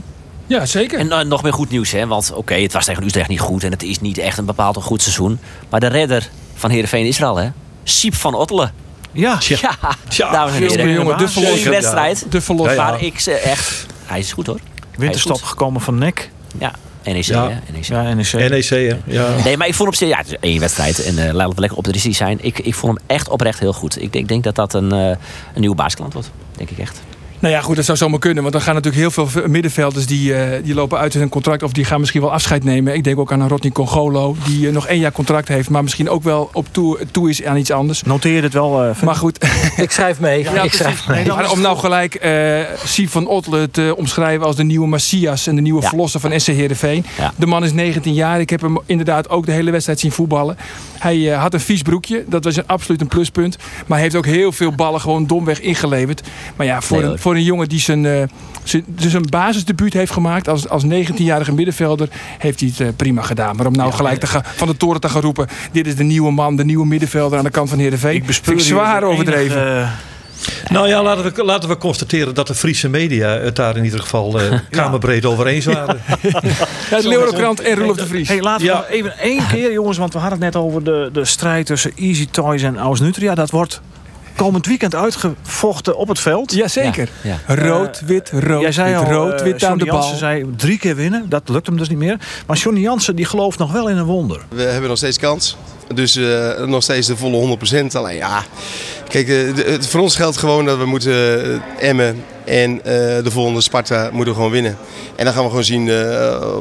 [0.52, 0.98] Ja, zeker.
[1.10, 2.06] En nog meer goed nieuws, hè?
[2.06, 4.76] Want oké, het was tegen Utrecht niet goed en het is niet echt een bepaald
[4.76, 5.38] een goed seizoen.
[5.68, 7.48] Maar de redder van Heerenveen is er al, hè?
[7.82, 8.72] Siep van Ottelen.
[9.12, 9.38] Ja,
[10.08, 10.92] Ja, dames en heren.
[10.92, 12.26] jongen, de wedstrijd.
[12.28, 12.78] De verlossing.
[12.78, 12.90] Ja, ja.
[12.92, 13.86] Maar ik ze echt...
[14.04, 14.60] Hij is goed hoor.
[14.96, 15.48] winterstop goed.
[15.48, 16.30] gekomen van NEC.
[16.58, 16.72] Ja,
[17.04, 17.22] NEC.
[17.24, 17.48] Ja.
[17.48, 17.84] hè, NEC.
[17.84, 18.32] Ja, NEC.
[18.32, 18.96] NEC, hè?
[19.04, 19.28] Ja.
[19.44, 20.08] Nee, maar ik vond hem zeer...
[20.08, 21.04] Ja, het is één wedstrijd.
[21.04, 22.38] En eh laten we lekker optimistisch zijn.
[22.40, 24.02] Ik, ik vond hem echt oprecht heel goed.
[24.02, 25.08] Ik denk, denk dat dat een, eh,
[25.54, 26.30] een nieuwe baasklant wordt.
[26.56, 27.00] Denk ik echt.
[27.42, 28.42] Nou ja, goed, dat zou zomaar kunnen.
[28.42, 31.62] Want dan gaan natuurlijk heel veel middenvelders die, eh, die lopen uit hun contract.
[31.62, 32.94] Of die gaan misschien wel afscheid nemen.
[32.94, 34.37] Ik denk ook aan een Rodney Congolo.
[34.46, 35.70] Die eh, nog één jaar contract heeft.
[35.70, 38.02] Maar misschien ook wel op toe, toe is aan iets anders.
[38.02, 39.02] Noteer je het wel, eh?
[39.02, 39.44] Maar goed,
[39.76, 40.40] Ik schrijf mee.
[40.62, 41.26] ik schrijf mee.
[41.26, 45.55] maar om nou gelijk eh Siep van Ottelen te omschrijven als de nieuwe Messias en
[45.55, 45.88] de nieuwe Ja.
[45.88, 47.05] verlosser van SC Heerenveen.
[47.18, 47.33] Ja.
[47.37, 48.40] De man is 19 jaar.
[48.40, 50.57] Ik heb hem inderdaad ook de hele wedstrijd zien voetballen.
[50.98, 52.24] Hij eh, had een vies broekje.
[52.28, 53.57] Dat was een, absoluut een pluspunt.
[53.57, 56.22] Maar hij heeft ook heel veel ballen gewoon domweg ingeleverd.
[56.57, 57.18] Maar ja, voor, Nee, een, hoor.
[57.33, 58.23] Voor een jongen die zijn, eh,
[58.64, 63.23] zijn, dus een basisdebuut heeft gemaakt als, als 19-jarige middenvelder, heeft hij het eh, prima
[63.23, 63.57] gedaan.
[63.57, 66.03] Maar om nou gelijk te gaan, van de toren te gaan roepen: dit is de
[66.03, 68.14] nieuwe man, de nieuwe middenvelder aan de kant van Heerenveen.
[68.14, 69.66] Ik bespeur vind ik zwaar overdreven.
[69.66, 69.88] enige,
[70.71, 74.01] Nou ja, laten we, laten we constateren dat de Friese media het daar in ieder
[74.01, 76.01] geval eh, kamerbreed over eens waren.
[76.90, 78.29] Ja, de Leeuwenkrant en Roelof de Vries.
[78.29, 78.85] Hey, laten Ja.
[78.88, 81.92] we even één keer, jongens, want we hadden het net over de, de strijd tussen
[81.97, 83.35] Easy Toys en Aus Nutria.
[83.35, 83.81] Dat wordt
[84.37, 86.53] komend weekend uitgevochten op het veld.
[86.53, 87.09] Jazeker.
[87.23, 87.55] Ja, ja.
[87.55, 89.99] Rood, wit, rood, Jij zei wit, al, rood, eh, wit aan de bal.
[90.01, 91.29] Jansen zei drie keer winnen.
[91.29, 92.16] Dat lukt hem dus niet meer.
[92.47, 94.40] Maar Johnny Jansen die gelooft nog wel in een wonder.
[94.49, 95.57] We hebben nog steeds kans.
[95.95, 97.57] Dus eh, nog steeds de volle
[97.92, 97.95] 100%.
[97.97, 98.42] Alleen ja,
[99.09, 101.12] kijk, eh, de- het, voor ons geldt gewoon dat we moeten
[101.79, 102.85] eh, Emmen en eh,
[103.25, 104.77] de volgende Sparta moeten gewoon winnen.
[105.16, 106.57] En dan gaan we gewoon zien eh,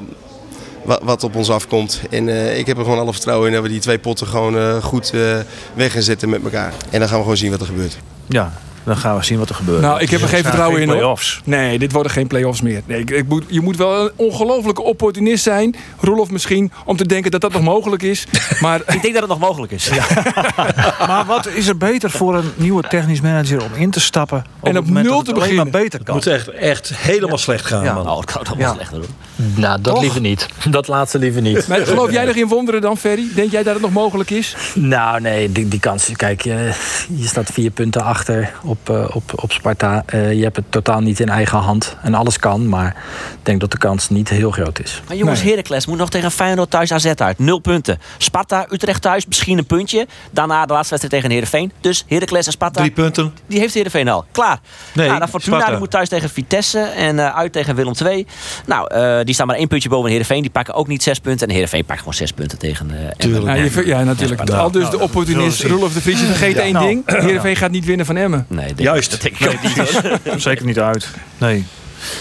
[0.83, 2.01] wat, op ons afkomt.
[2.09, 4.57] En eh, ik heb er gewoon alle vertrouwen in dat we die twee potten gewoon
[4.57, 5.37] eh, goed eh,
[5.73, 6.73] weg gaan zetten met elkaar.
[6.89, 7.97] En dan gaan we gewoon zien wat er gebeurt.
[8.27, 9.81] Ja, dan gaan we zien wat er gebeurt.
[9.81, 11.41] Nou, ik heb er geen Het vertrouwen geen in, play-offs.
[11.43, 12.81] Nee, dit worden geen play-offs meer.
[12.85, 17.05] Nee, ik, ik moet, je moet wel een ongelofelijke opportunist zijn, Roelof misschien, om te
[17.07, 18.25] denken dat dat nog mogelijk is.
[18.61, 19.89] Maar Ik denk dat het nog mogelijk is.
[21.07, 24.43] Maar wat is er beter voor een nieuwe technisch manager om in te stappen?
[24.63, 25.71] En het op nul dat te het maar beginnen.
[25.71, 26.15] beter Het kan?
[26.15, 27.93] moet echt, echt helemaal slecht gaan, Ja.
[27.93, 28.03] man.
[28.05, 28.73] Nou, het kan nog wel Ja.
[28.73, 29.09] slechter doen.
[29.55, 30.01] Nou, dat Toch?
[30.03, 30.47] liever niet.
[30.69, 31.67] Dat laatste liever niet.
[31.67, 33.27] maar geloof jij nog in wonderen dan, Ferry?
[33.35, 34.55] Denk jij dat het nog mogelijk is?
[34.75, 36.09] Nou, nee, die, die kans.
[36.15, 36.71] Kijk, je,
[37.15, 40.03] je staat vier punten achter op op, uh, op, op Sparta.
[40.13, 41.97] Uh, je hebt het totaal niet in eigen hand.
[42.01, 42.95] En alles kan, maar
[43.31, 45.01] ik denk dat de kans niet heel groot is.
[45.07, 45.49] Maar jongens, nee.
[45.49, 47.39] Heracles moet nog tegen Feyenoord thuis AZ uit.
[47.39, 47.99] Nul punten.
[48.17, 50.07] Sparta, Utrecht thuis, misschien een puntje.
[50.31, 51.71] Daarna de laatste wedstrijd tegen Heerenveen.
[51.81, 52.79] Dus Heracles en Sparta.
[52.79, 53.33] Drie punten.
[53.47, 54.25] Die heeft Heerenveen al.
[54.31, 54.59] Klaar.
[54.93, 58.27] Nee, nou, dan Fortuna die moet thuis tegen Vitesse en uh, uit tegen Willem II.
[58.65, 60.41] Nou, die staan maar één puntje boven Heerenveen.
[60.41, 61.47] Die pakken ook niet zes punten.
[61.47, 63.73] En Heerenveen pakt gewoon zes punten tegen Tuurlijk.
[63.73, 64.49] Ja, ja, natuurlijk.
[64.49, 67.03] Ja, Al dus de opportunist Roelof de Vries vergeet één nou, ding.
[67.05, 68.45] Heerenveen gaat niet winnen van Emmen.
[68.47, 69.11] Nee, denk, Juist.
[69.11, 70.41] Dat denk ik ook niet.
[70.41, 71.09] Zeker niet uit.
[71.37, 71.65] Nee.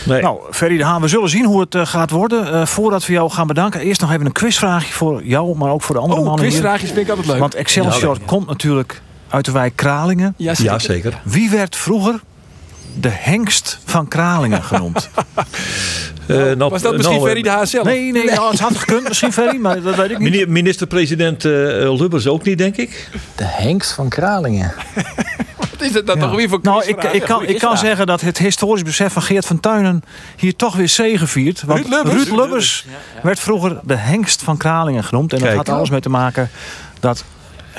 [0.05, 0.22] Nee.
[0.22, 2.55] Nou, Ferry de Haan, we zullen zien hoe het uh, gaat worden.
[2.55, 5.82] Uh, voordat we jou gaan bedanken, eerst nog even een quizvraagje voor jou, maar ook
[5.82, 7.38] voor de andere oh, mannen quizvraagjes vind ik altijd leuk.
[7.38, 10.34] Want Excelsior ja, komt natuurlijk uit de wijk Kralingen.
[10.36, 10.72] Ja zeker.
[10.72, 11.20] ja, zeker.
[11.22, 12.20] Wie werd vroeger
[13.01, 15.11] de hengst van Kralingen genoemd?
[16.26, 17.84] Uh, nou, was dat misschien nou, Ferry de Haan zelf?
[17.84, 20.49] Nee, nee, nou, het had gekund misschien Ferry, maar dat weet ik niet.
[20.49, 23.09] Minister-president Lubbers ook niet, denk ik.
[23.36, 24.72] De hengst van Kralingen.
[25.80, 26.22] Wat is het dan ja.
[26.22, 29.22] toch weer voor Nou, ik, ik, kan, ik kan zeggen dat het historisch besef van
[29.22, 30.02] Geert van Tuinen
[30.36, 31.62] hier toch weer zegeviert.
[31.62, 32.86] Want Ruud Lubbers, Ruud Lubbers
[33.22, 35.32] werd vroeger de hengst van Kralingen genoemd.
[35.32, 36.50] En dat had alles mee te maken
[37.00, 37.24] dat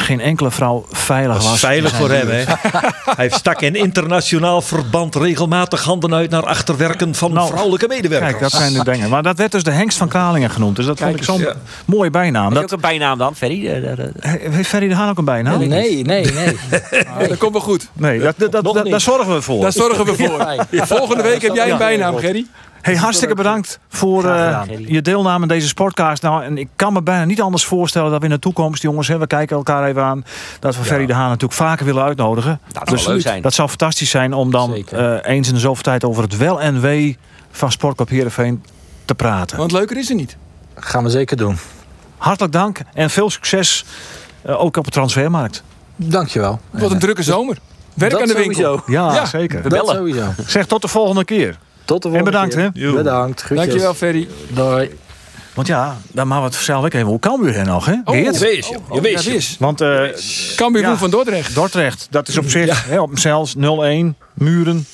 [0.02, 1.50] geen enkele vrouw veilig was.
[1.50, 2.44] was veilig voor hem, hè?
[3.16, 8.30] Hij stak in internationaal verband regelmatig handen uit naar achterwerken van nou, vrouwelijke medewerkers.
[8.32, 9.10] Kijk, dat zijn de dingen.
[9.10, 10.76] Maar dat werd dus de hengst van Kralingen genoemd.
[10.76, 11.54] Dus dat vond ik zo'n ja.
[11.86, 12.46] mooie bijnaam.
[12.46, 13.84] Heb je ook een bijnaam dan, Ferry?
[14.22, 15.60] Heeft Ferry de Haan ook een bijnaam?
[15.60, 16.26] Nee, nee, nee.
[16.26, 17.28] nee.
[17.30, 17.90] dat komt wel goed.
[17.94, 19.62] Nee, dat, dat, dat, dat, daar zorgen we voor.
[19.62, 20.66] Daar zorgen we voor.
[20.88, 22.46] Volgende week heb jij een bijnaam, Gerry.
[22.82, 26.22] Hey, hartstikke bedankt voor uh, je deelname aan deze sportcast.
[26.22, 29.08] Nou, en ik kan me bijna niet anders voorstellen dat we in de toekomst, jongens,
[29.08, 30.26] hè, we kijken elkaar even aan,
[30.60, 30.88] dat we ja.
[30.88, 32.60] Ferry de Haan natuurlijk vaker willen uitnodigen.
[32.72, 33.42] Dat zou dus, leuk zijn.
[33.42, 36.62] Dat zou fantastisch zijn om dan uh, eens in de zoveel tijd over het wel
[36.62, 37.18] en wee
[37.52, 38.64] van Sportclub Heerenveen
[39.06, 39.58] te praten.
[39.58, 40.38] Want leuker is er niet.
[40.76, 41.58] Gaan we zeker doen.
[42.18, 43.86] Hartelijk dank en veel succes
[44.46, 45.64] uh, ook op de transfermarkt.
[45.96, 46.60] Dankjewel.
[46.70, 47.58] Wat een drukke zomer.
[47.94, 48.70] Werk dat aan de sowieso.
[48.70, 48.94] winkel.
[48.94, 49.70] Ja, ja zeker.
[49.70, 50.34] Dat sowieso.
[50.46, 51.58] Zeg tot de volgende keer.
[51.92, 52.88] Tot de volgende en bedankt, keer.
[52.90, 52.94] hè?
[52.96, 53.42] Bedankt.
[53.42, 53.68] Groetjes.
[53.68, 54.28] Dankjewel, Ferry.
[54.50, 54.90] Doei.
[55.54, 57.08] Want ja, dan maar wat zelf ik even.
[57.08, 57.96] Hoe kan u er nog, hè?
[58.06, 58.78] Oh, je wees, je.
[58.90, 59.56] Oh, wees, ja, wees.
[59.60, 60.02] Want uh,
[60.56, 61.56] Cambuur ja, van Dordrecht.
[61.56, 62.76] Dordrecht, dat is op zich ja.
[62.94, 63.60] hè, op zelfs 0-1,
[64.34, 64.86] muren.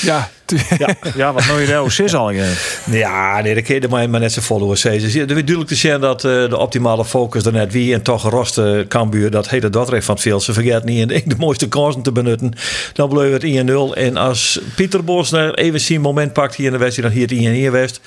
[0.00, 0.30] Ja,
[0.78, 2.30] ja, ja, wat nooit wel is al.
[2.30, 2.44] Ja,
[2.90, 5.02] ja nee, dat kun je maar, maar net zo followers zeggen.
[5.02, 8.30] Het is natuurlijk te zien dat uh, de optimale focus er net wie en toch
[8.30, 10.42] roste Cambuur, dat hele Dordrecht van het veld.
[10.42, 12.52] Ze vergeet niet in de mooiste kansen te benutten.
[12.92, 13.98] Dan bleef het 1-0.
[13.98, 17.38] En als Pieter Bosner even zijn moment pakt hier in de wedstrijd, dan hier het
[17.38, 18.00] 1 hier West.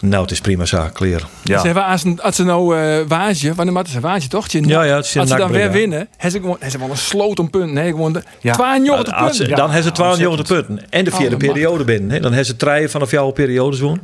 [0.00, 1.28] Nou, het is prima zaak, clear.
[1.42, 1.60] Ja.
[1.60, 4.48] Ze als, als ze nou uh, waasje, wanneer maakt ze waasje toch?
[4.48, 6.90] Ja, ja, het is als ze dan weer winnen, hebben ze gewoon, hebben ze gewoon
[6.90, 7.72] een sloot om punten.
[7.72, 8.52] Nee, gewoon de ja.
[8.52, 9.56] 92 nou, punten.
[9.56, 10.86] Dan hebben ze 92 punten.
[10.90, 12.10] En de vierde periode binnen.
[12.10, 12.20] Hè?
[12.20, 14.00] Dan hebben ze treien vanaf jouw periode zo'n.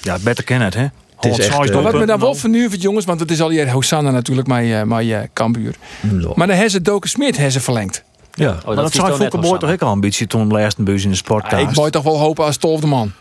[0.00, 0.86] Ja, beter kennen het, hè?
[1.16, 3.70] Het is echt, maar wat me dan wel vernuivert, jongens, want het is al hier
[3.70, 5.74] Hosanna natuurlijk, mijn, uh, mijn uh, Kambuur.
[6.00, 6.32] No.
[6.34, 8.04] Maar dan hebben ze Doken Smit hebben ze verlengd.
[8.34, 10.82] Ja, oh, maar dat, dat zou Fokke Boy toch ook al ambitie toen de laatste
[10.82, 11.62] buis in de sportkaart.
[11.62, 13.12] Ja, ik moet toch wel hopen als twaalfde man.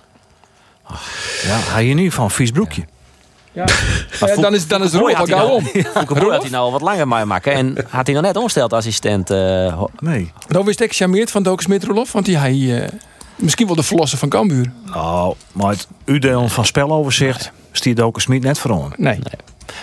[1.43, 2.83] Ja, hij je niet van vies broekje.
[3.51, 3.65] Ja.
[4.19, 5.65] ja, dan is, dan is de al gauw om.
[5.93, 7.53] Fouke Boy had hij nou wat langer maar maken.
[7.53, 9.31] En had hij nog net omgesteld assistent.
[9.31, 10.31] Uh, nee.
[10.47, 12.53] Dan wist ik charmeerd van Doken Smit Rolof, want die hij...
[12.53, 12.87] Uh,
[13.35, 14.71] Misschien wel de verlosser van Cambuur.
[14.93, 17.61] Oh, maar het udeel van speloverzicht nee.
[17.71, 18.89] stiert ook Smit net voor Nee.
[18.97, 19.19] nee.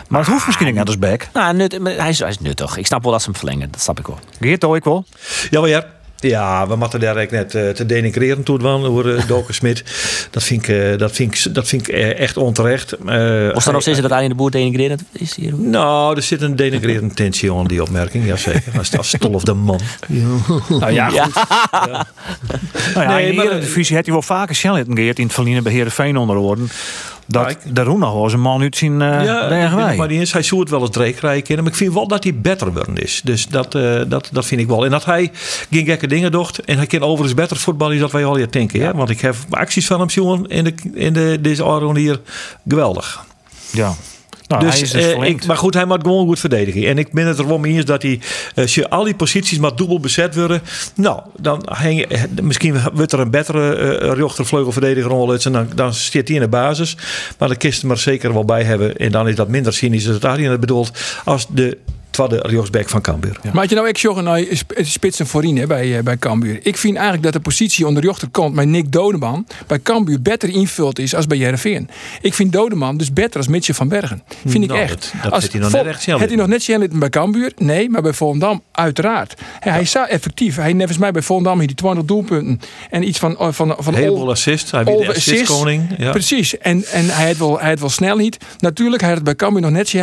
[0.08, 1.28] Maar het hoeft misschien niet net als back.
[1.32, 2.76] Nou, nut, hij, is, hij is nuttig.
[2.76, 3.70] Ik snap wel dat ze hem verlengen.
[3.70, 4.18] Dat snap ik wel.
[4.40, 5.04] Geert, hoor ik wel.
[5.50, 5.86] Ja, maar ja.
[6.20, 9.84] Ja, we moeten daar net uh, te denigreren toe van door uh, Doken Smit.
[10.30, 12.96] Dat vind ik, uh, dat vind ik, dat vind ik echt onterecht.
[13.06, 15.54] Uh, Was er nog steeds dat hij in de boer denigrerend is hier?
[15.54, 18.78] Nou, er zit een denigrerende tentie aan die opmerking, jazeker.
[18.78, 19.80] Als, als Stolf de man.
[20.68, 21.34] nou ja, goed.
[21.70, 22.06] Ja.
[22.94, 25.62] Nou ja, nee, in de Eredivisie had hij wel vaker Shell geëerd in het verliezen
[25.62, 26.62] bij Heerenveen onder orde
[27.30, 30.42] dat ja, de Roena was een man uit zijn uh, ja, maar die is, hij
[30.42, 31.62] zoekt wel eens dreekrijken in.
[31.62, 33.20] Maar ik vind wel dat hij beter worden is.
[33.24, 34.84] Dus dat, uh, dat, dat vind ik wel.
[34.84, 35.30] En dat hij
[35.70, 36.58] geen gekke dingen doet.
[36.64, 38.80] En hij kan overigens beter voetballen dan wij al hier denken.
[38.80, 38.94] Ja.
[38.94, 42.20] Want ik heb acties van hem zien in, de, in de, deze Aron hier
[42.68, 43.24] geweldig.
[43.72, 43.94] Ja.
[44.50, 46.86] Nou, dus, dus uh, ik, maar goed, hij moet gewoon goed verdedigen.
[46.86, 48.20] En ik ben het er wel mee eens dat hij,
[48.54, 50.62] als je al die posities maar dubbel bezet worden,
[50.94, 52.06] nou, dan hang,
[52.42, 56.48] misschien wordt er een betere uh, rechtervleugelverdediger uit en dan, dan zit hij in de
[56.48, 56.96] basis.
[57.38, 58.96] Maar dan kist er zeker wel bij hebben.
[58.96, 60.90] En dan is dat minder cynisch als het daarin bedoeld
[61.24, 61.78] als de
[62.10, 63.38] tweede rechtsback van Cambuur.
[63.42, 63.50] Ja.
[63.52, 64.44] Maar had je nou ik joggen naar
[64.76, 66.58] spitsen voorin bij, bij Cambuur.
[66.62, 70.48] Ik vind eigenlijk dat de positie onder de rechterkant met Nick Dodeman bij Cambuur beter
[70.48, 71.88] invult is als bij Jereveen.
[72.20, 74.22] Ik vind Dodeman dus beter als Mitje van Bergen.
[74.46, 75.12] Vind nou, ik echt.
[75.12, 77.52] Dat, dat als, hij nog net echt hij nog net bij Cambuur?
[77.56, 79.34] Nee, maar bij Volendam uiteraard.
[79.60, 80.56] Hij, hij is effectief.
[80.56, 83.94] Hij nevens mij bij Volendam hier die 20 doelpunten en iets van van van, van
[83.94, 84.70] heel veel assist.
[84.70, 85.94] Hij de assist koning.
[85.98, 86.10] Ja.
[86.10, 86.58] Precies.
[86.58, 88.36] En en hij had wel hij had wel snel niet.
[88.58, 89.98] Natuurlijk hij had het bij Cambuur nog net zien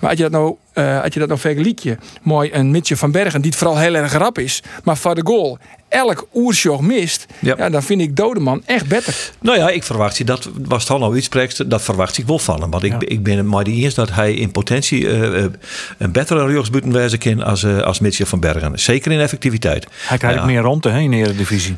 [0.00, 1.84] maar had je dat nou eh, als je dat nog vergelijkt,
[2.22, 5.22] mooi een Mitje van Bergen, die het vooral heel erg rap is, maar voor de
[5.24, 5.58] goal
[5.88, 7.54] elk oersjog mist, ja.
[7.58, 7.70] Ja.
[7.70, 9.30] dan vind ik Dodeman echt beter.
[9.40, 12.26] Nou ja, ik verwacht je dat was het al nou iets spreekt, dat verwacht ik
[12.26, 12.70] wel van hem.
[12.70, 15.50] Want ik, ik ben het maar die eerst dat hij in potentie eh, eh,
[15.98, 18.78] een betere rechtsbuiten wezen kan als, eh, als Mitchell van Bergen.
[18.78, 19.86] Zeker in effectiviteit.
[20.06, 20.44] Hij krijgt Ja.
[20.44, 21.76] meer rondte hè, in de Eredivisie.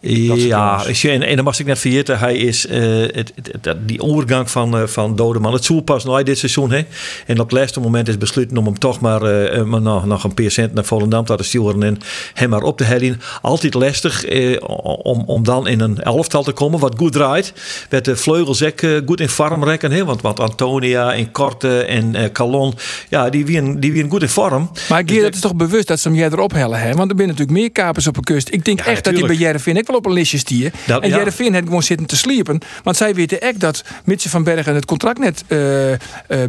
[0.00, 4.00] Ja, en, en dan mag ik net vergeten, hij is eh, het, het- het- die
[4.02, 5.52] overgang van, eh, van Dodeman.
[5.52, 6.70] Het zoel pas nou dit seizoen.
[6.72, 6.82] Hè?
[7.26, 10.24] En op het laatste moment is besloten om hem toch maar, eh, maar nog, nog
[10.24, 11.98] een paar cent naar Volendam te sturen en
[12.34, 13.20] hem maar op te hellen.
[13.42, 14.56] Altijd lastig eh,
[15.02, 17.52] om, om dan in een elftal te komen wat goed draait.
[17.90, 19.90] Met de vleugels ook goed in vorm rekken.
[19.92, 20.04] Hè?
[20.04, 22.74] Want, want Antonia en Korte en eh Calon,
[23.08, 24.70] ja, die wieren die wieren goed in vorm.
[24.88, 26.92] Maar Dus Geert, de- het is toch bewust dat ze hem jij erop hellen, hè?
[26.94, 28.48] Want er zijn natuurlijk meer kapers op een kust.
[28.52, 29.36] Ik denk Ja, echt dat hij bij.
[29.78, 30.72] Ook wel op een listje stier.
[30.86, 31.16] Dat- en ja.
[31.16, 32.58] Jereveen heeft gewoon zitten te sliepen.
[32.82, 35.98] Want zij weten echt dat Mitje van Bergen het contract net eh, eh,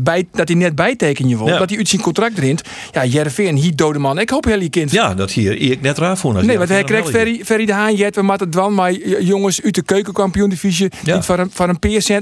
[0.02, 1.48] bij, dat hij net bijtekenen wil.
[1.48, 1.58] Ja.
[1.58, 2.62] Dat hij uit zijn contract rint.
[2.92, 4.20] Ja, Jereveen, hier dode man.
[4.20, 4.92] Ik hoop heel je kind.
[4.92, 6.46] Ja, dat hier ik net raar voor.
[6.46, 9.62] Nee, want hij krijgt Ferry, Ferry de Haan, Jet, we moeten dwan, maar j- jongens
[9.62, 11.16] uit de keukenkampioen divisie Ja.
[11.16, 11.80] niet voor een, voor een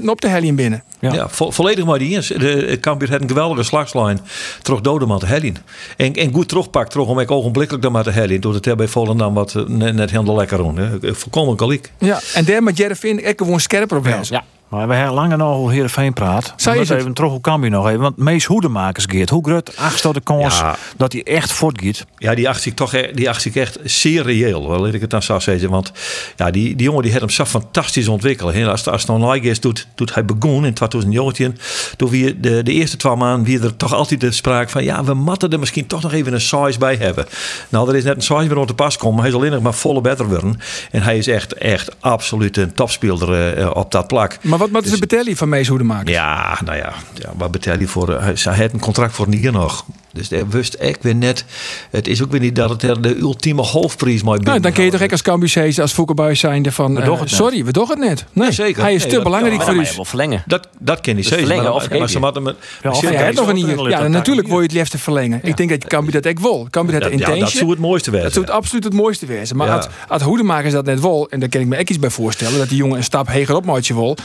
[0.08, 0.82] op de helling binnen.
[1.00, 1.12] Ja.
[1.12, 2.26] Ja, vo- volledig maar die eens.
[2.28, 4.20] De Cambuur had een geweldige slagslijn.
[4.62, 5.56] Terug Dodeman te hellen.
[5.96, 6.90] En, en goed terugpakt.
[6.90, 8.40] Terug om ik ogenblikkelijk dan maar te hellen.
[8.40, 10.76] Door het bij Volendam wat eh, net, net helemaal lekker doen.
[10.78, 10.97] hè.
[11.02, 11.92] Volkomen gelijk.
[11.98, 14.34] Ja, en daar moet Jereveen echt gewoon scherper op wezen.
[14.34, 14.44] Ja.
[14.68, 16.52] Maar we hebben lang en al Heerenveen praat.
[16.56, 18.00] Zij Maar is even terug hoe Cambuur nog even.
[18.00, 19.30] Want Mees Hoedemakers Geert.
[19.30, 20.76] Hoe groot achter de kans Ja.
[20.96, 22.06] dat hij echt voortgiet.
[22.16, 24.68] Ja, die acht ik toch die acht ik echt zeer reëel.
[24.68, 25.70] Wel, laat ik het dan zo zeggen.
[25.70, 25.92] Want
[26.36, 28.56] ja, die, die jongen die heeft hem zo fantastisch ontwikkeld.
[28.66, 31.58] Als, als het like is, doet, doet hij begon in 2019.
[31.96, 34.84] Toen we de, de eerste twee maanden weer er toch altijd de sprake van...
[34.84, 37.26] ja, we moeten er misschien toch nog even een size bij hebben.
[37.68, 39.14] Nou, er is net een size weer op te pas komen.
[39.14, 40.60] Maar hij is alleen nog maar volle beter worden.
[40.90, 44.38] En hij is echt, echt absoluut een topspeler eh, op dat plak.
[44.42, 46.10] Maar wat moeten ze betalen van Mees Hoedemakers?
[46.10, 48.12] Ja, nou ja, ja wat betaalt hij voor?
[48.14, 49.84] eh, Hij, hij had een contract voor een jaar nog.
[50.12, 51.44] Dus hij wist echt weer net.
[51.90, 54.84] Het is ook weer niet dat het er de ultieme hoofdprijs mooi Nou, dan kun
[54.84, 55.48] je toch ook als Cambuur
[55.80, 56.94] als Foukeboy zijn van...
[56.94, 57.30] We eh, doen het net.
[57.34, 58.24] sorry, we doen het net.
[58.32, 58.82] Nee, zeker.
[58.82, 60.42] Hij is te dat- belangrijk Maar voor verlengen.
[60.46, 61.38] Dat, dat ken je Dus zeker.
[61.46, 61.88] verlengen maar, of
[62.20, 62.56] maar met.
[62.82, 63.56] Ja, of Ja, nog een
[63.90, 65.40] Ja, dat natuurlijk daar wil je het liefst verlengen.
[65.42, 66.66] Ik denk dat Cambuur dat echt wil.
[66.70, 67.58] Cambuur dat de dat, dat intentie.
[67.58, 68.34] zou het mooiste Dat wezen.
[68.34, 69.56] zou het absoluut het mooiste wezen.
[69.56, 69.86] Maar als,
[70.22, 72.76] Hoedemakers dat net wil, en daar kan ik me echt iets bij voorstellen, dat die
[72.78, 74.16] jongen een stap heger op maatje wil,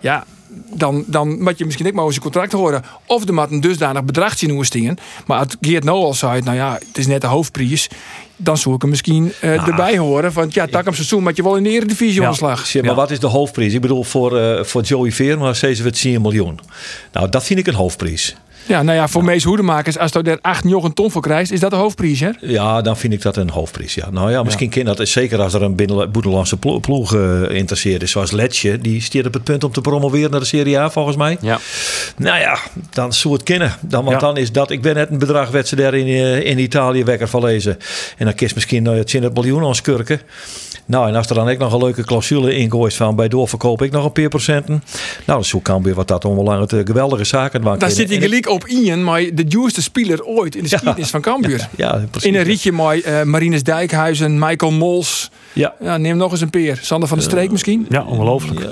[0.00, 0.24] Ja.
[0.74, 2.82] Dan, dan moet je misschien ook maar over zijn contract horen.
[3.06, 4.96] Of er moet een dusdanig bedrag zien hoe stingen.
[5.26, 7.88] Maar als Geert nou al zei, nou ja, het is net de hoofdprijs,
[8.36, 10.32] dan zou ik hem misschien eh, Nou, erbij horen.
[10.32, 12.24] van ja, tak hem seizoen, maar je wel in de eredivisie Ja.
[12.26, 12.66] aan de slag.
[12.66, 13.72] Zeg, maar wat is de hoofdprijs?
[13.74, 15.10] Ik bedoel, voor, eh, voor Joey
[15.82, 16.60] we het 10 miljoen.
[17.12, 18.36] Nou, dat vind ik een hoofdprijs.
[18.66, 21.60] Ja, nou ja, voor Mees Hoedemakers, als je daar 8 een ton voor krijgt, is
[21.60, 22.30] dat de hoofdprijs, hè?
[22.40, 23.94] Ja, dan vind ik dat een hoofdprijs.
[23.94, 24.10] Ja.
[24.10, 28.10] Nou ja, misschien kan dat zeker als er een buitenlandse plo- ploeg eh geïnteresseerd is.
[28.10, 31.16] Zoals Letje, die stiert op het punt om te promoveren naar de Serie A volgens
[31.16, 31.36] mij.
[31.40, 31.58] Ja.
[32.16, 32.58] Nou ja,
[32.90, 33.74] dan zou het kennen.
[33.80, 34.26] Dan, want Ja.
[34.26, 34.70] dan is dat.
[34.70, 37.78] Ik ben net een bedrag werd ze daar in, eh, in Italië wekker van lezen.
[38.18, 40.20] En dan kiest misschien uh, 20 miljoen aan skurken.
[40.86, 43.90] Nou, en als er dan ook nog een leuke clausule ingooit van bij doorverkoop ik
[43.92, 44.72] nog een paar procenten.
[45.26, 47.78] Nou, dan zoek Cambuur wat dat onbelang het eh, geweldige zaken.
[47.78, 51.20] Daar zit hij gelijk op Ian, maar de duurste speler ooit in de geschiedenis van
[51.20, 51.68] Cambuur.
[51.76, 52.30] Ja, precies.
[52.30, 55.30] In een rietje mooi, eh Marines Dijkhuizen, Michael Mols.
[55.52, 55.74] Ja.
[55.80, 56.78] Ja, neem nog eens een peer.
[56.82, 57.86] Sander van der Streek misschien?
[57.88, 58.68] Ja, ongelooflijk.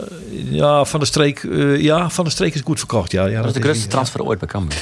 [0.51, 3.13] Ja, van de streek, eh, ja, van de streek is goed verkocht.
[3.13, 4.79] Ja, ja, Dat is de grootste transfer ooit bij Cambuur.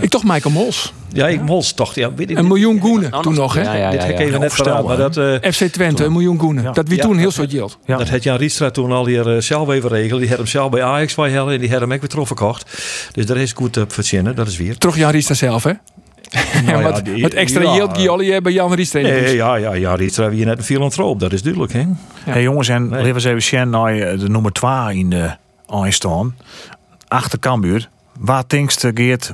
[0.00, 0.92] Ik toch Michael Mols.
[1.12, 1.94] Ja, ik mols toch.
[1.94, 3.62] Ja, weet ik Een miljoen goenen toen nog, hè?
[3.62, 4.64] Ja, ja, Dit ik even net.
[4.84, 6.62] Maar dat, eh, FC Twente, een miljoen goenen.
[6.62, 6.72] Ja.
[6.72, 7.02] Dat wie Ja.
[7.02, 7.78] toen heel soort geld.
[7.84, 7.96] Ja.
[7.96, 10.20] dat had Jan Rietstra toen al hier eh, zelf even regelen.
[10.20, 12.26] Die had hem zelf bij Ajax bij hellen en die had hem ook weer terug
[12.26, 12.82] verkocht.
[13.12, 14.78] Dus daar is goed op verzinnen, dat is weer.
[14.78, 15.72] Toch Jan Riester zelf, hè?
[16.64, 17.74] Nou ja, wat, die- wat extra ja.
[17.74, 19.02] geld Giolli bij Jan Riester.
[19.02, 21.84] Nee, ja, ja, ja, Rietstra wie net een filantroop, dat is duidelijk, hè?
[22.24, 25.30] Hey jongens, en laten we eens even naar eh, de nummer 2 in de
[25.66, 26.36] aanstaan.
[27.08, 27.88] Achter Cambuur.
[28.18, 29.32] Waar denkst Geert,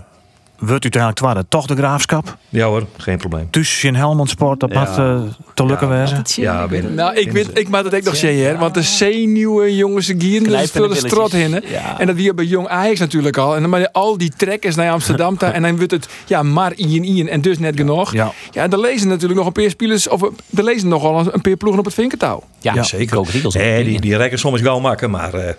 [0.59, 2.37] wordt uiteindelijk waar toch de graafschap?
[2.49, 3.49] Ja hoor, geen probleem.
[3.51, 4.81] Dus in Helmond Sport, dat ja.
[4.81, 5.21] mag eh,
[5.55, 5.89] te lukken
[6.25, 8.59] ja, Nou, ik, weet, ik maak dat echt nog zeker.
[8.59, 11.65] want de nieuwe jongens gieren dus veel de strot in.
[11.99, 13.55] En dat weer bij Jong Ajax natuurlijk al.
[13.55, 17.05] En dan maar al die trekkers naar Amsterdam en dan wordt het ja, maar ien
[17.05, 17.27] Ian.
[17.27, 18.13] en dus net genoeg.
[18.13, 20.23] Ja, ja dan lezen natuurlijk nog een paar spelers, of
[20.57, 22.43] er lezen nogal een paar ploegen op het vinkertouw.
[22.61, 23.19] Ja, zeker.
[23.19, 25.55] Ook die, die rekken soms wel makken, maar eh,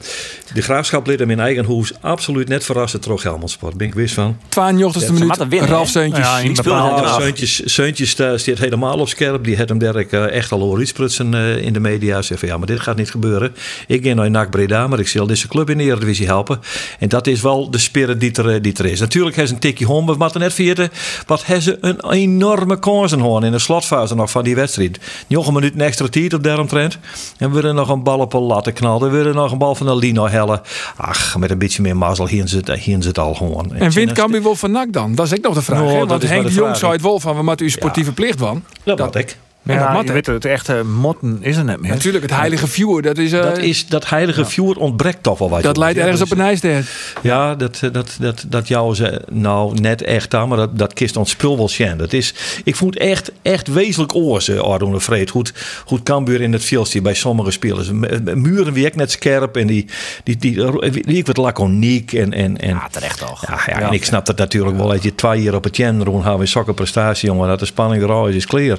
[0.54, 3.78] de graafschap lid in eigen hoes absoluut net verrassen terug Helmond Sport.
[3.78, 4.38] Ben ik wist van.
[4.48, 5.92] Twaan 90ste Ralf
[7.96, 9.44] die staat eh, helemaal op scherp.
[9.44, 12.14] Die had hem Dirk eh, echt al horen prutsen eh, in de media.
[12.14, 13.56] Zeggen van ja, maar dit gaat niet gebeuren.
[13.88, 16.60] Ik ga naar NAC Breda, maar ik zal deze club in de Eredivisie helpen.
[17.00, 19.00] En dat is wel de spirit die er, die er is.
[19.00, 20.90] Natuurlijk heeft een tikje hond, maar net vierde.
[21.26, 25.00] Wat hebben ze een enorme kansen in de slotfase nog van die wedstrijd.
[25.28, 26.98] Nog een minuut extra tijd op Dermtrend.
[27.38, 29.12] En we willen nog een bal op een latte knallen.
[29.12, 30.62] We willen nog een bal van de Lino hellen.
[30.96, 33.76] Ach, met een beetje meer mazzel hier zit, hier zit al gewoon.
[33.76, 35.16] En, en kan Cambuur wel van NAC dan?
[35.16, 35.80] Dat is ik nog de vraag.
[35.80, 36.00] Nou, hè?
[36.00, 38.64] dat Want Henk de Jong zei het wel van, we moeten uw sportieve plicht van.
[38.84, 40.08] Dat, Dat- wat En dat Ja, ik.
[40.12, 41.92] weet het echte motten is er net meer.
[41.92, 43.32] Natuurlijk, het heilige vuur, dat is...
[43.32, 45.64] eh, Dat, is, dat heilige vuur ontbreekt toch wel wat.
[45.64, 46.86] dat leidt Ja, ergens op een ijsder.
[47.22, 50.94] Ja, dat, eh, dat, dat, dat jou ze nou net echt aan, maar dat, dat
[50.94, 51.98] kist ons spul wel sjen.
[51.98, 52.34] Dat is,
[52.64, 55.30] ik vond echt, echt wezenlijk oorzaak, Ardoen de Vreed.
[55.30, 55.54] Goed,
[55.86, 57.92] goed Cambuur in het veldstier bij sommige spelers.
[57.92, 58.06] M-
[58.42, 59.86] Muren wie ik net scherp en die,
[60.24, 63.48] die, die, die, die ik wat laconiek en, en, en Ja, terecht toch.
[63.48, 64.88] ja, ja, en ik snap dat natuurlijk wel.
[64.88, 67.48] Dat je twee jaar op het jen doen hebben in sokken prestatie, jongen.
[67.48, 68.78] Dat de spanning er al is, is clear.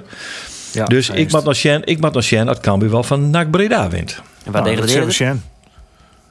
[0.72, 3.50] Ja, dus ik mag nog Sjen, ik mag nog Sjen dat Cambuur wel van NAC
[3.50, 4.20] Breda wint.
[4.44, 5.42] En waar Nou, degraderen?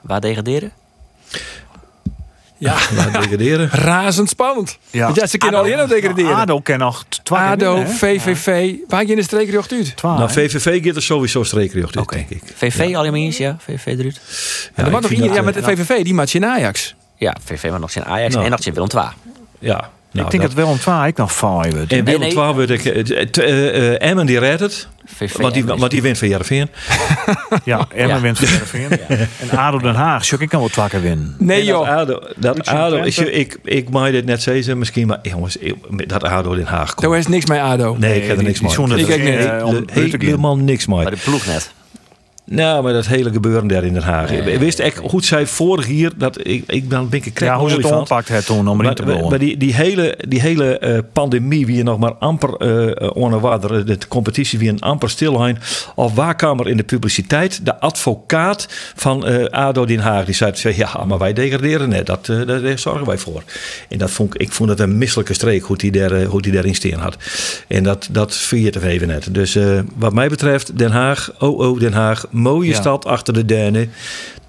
[0.02, 0.72] Waar degraderen?
[2.58, 3.70] Ja, Laat degraderen.
[3.70, 4.78] razend spannend.
[4.92, 5.12] Ja.
[5.14, 6.36] Ja, ze kunnen al in degraderen.
[6.36, 7.84] ADO kan nog twee ADO?
[7.86, 8.74] VVV.
[8.88, 9.96] Waar je in de streekrecht uit?
[9.98, 10.30] Twee, Nou?
[10.32, 12.42] VVV gaat er sowieso streekrecht uit, denk ik.
[12.56, 13.56] VV Aluminiums, ja.
[13.60, 14.22] VV eruit.
[14.76, 16.96] Ja, ik maar nog ja, met de eh, VVV, die maakt je in Ajax.
[17.16, 18.46] Ja, VV maar nog zijn Ajax Nou.
[18.46, 19.06] en nog zijn Willem II.
[19.60, 19.90] Ja.
[20.12, 21.92] Nou, ik denk dat- dat wel een twee ik nog vijf wordt.
[21.92, 22.32] En Nee, Willem nee.
[22.46, 22.86] II wordt ik...
[22.86, 24.88] eh, eh, eh, Emmen die redt het.
[25.38, 26.70] Want die, want die wint van Jarveen.
[27.64, 28.22] Ja, Emmen Ja.
[28.22, 28.90] wint van Heerenveen.
[29.50, 31.36] En ADO Den Haag, Sjokke kan wel twee keer winnen.
[31.40, 31.88] Nee dat joh.
[31.90, 33.08] ADO, dat ADO Twente.
[33.08, 36.94] is, ik, ik mag dit net zeggen misschien, maar jongens, ik- dat ADO Den Haag
[36.94, 37.10] komt.
[37.10, 37.96] Daar is niks mee ADO.
[38.00, 38.72] Nee, ik heb er niks mee.
[38.72, 40.20] zonder Ik dat eh, om gaan.
[40.20, 41.02] helemaal niks mee.
[41.02, 41.72] Bij de ploeg net.
[42.52, 44.30] Nou, maar dat hele gebeuren daar in Den Haag.
[44.32, 47.58] Nee, Wist ik hoe zij vorig hier dat ik ik ben een beetje krek Ja,
[47.58, 49.30] hoe ze het het toen om erin te bouwen.
[49.30, 53.40] maar die, die hele, die hele eh, pandemie, wie je nog maar amper eh onder
[53.40, 55.58] water, de competitie wie een amper stilheen.
[55.96, 60.26] Of waar kwam er in de publiciteit de advocaat van ADO Den Haag?
[60.26, 63.44] Die zei, zei, ja, maar wij degraderen net, dat, daar, zorgen wij voor.
[63.90, 66.52] En dat vond, ik- ik vond het een misselijke streek, hoe die, daar, hoe die
[66.52, 67.18] daarin steen had.
[67.68, 69.34] En dat, dat viert er even net.
[69.34, 69.58] Dus
[69.96, 72.76] wat mij betreft, Den Haag, oh oh Den Haag, mooie Ja.
[72.76, 73.92] stad achter de Denen.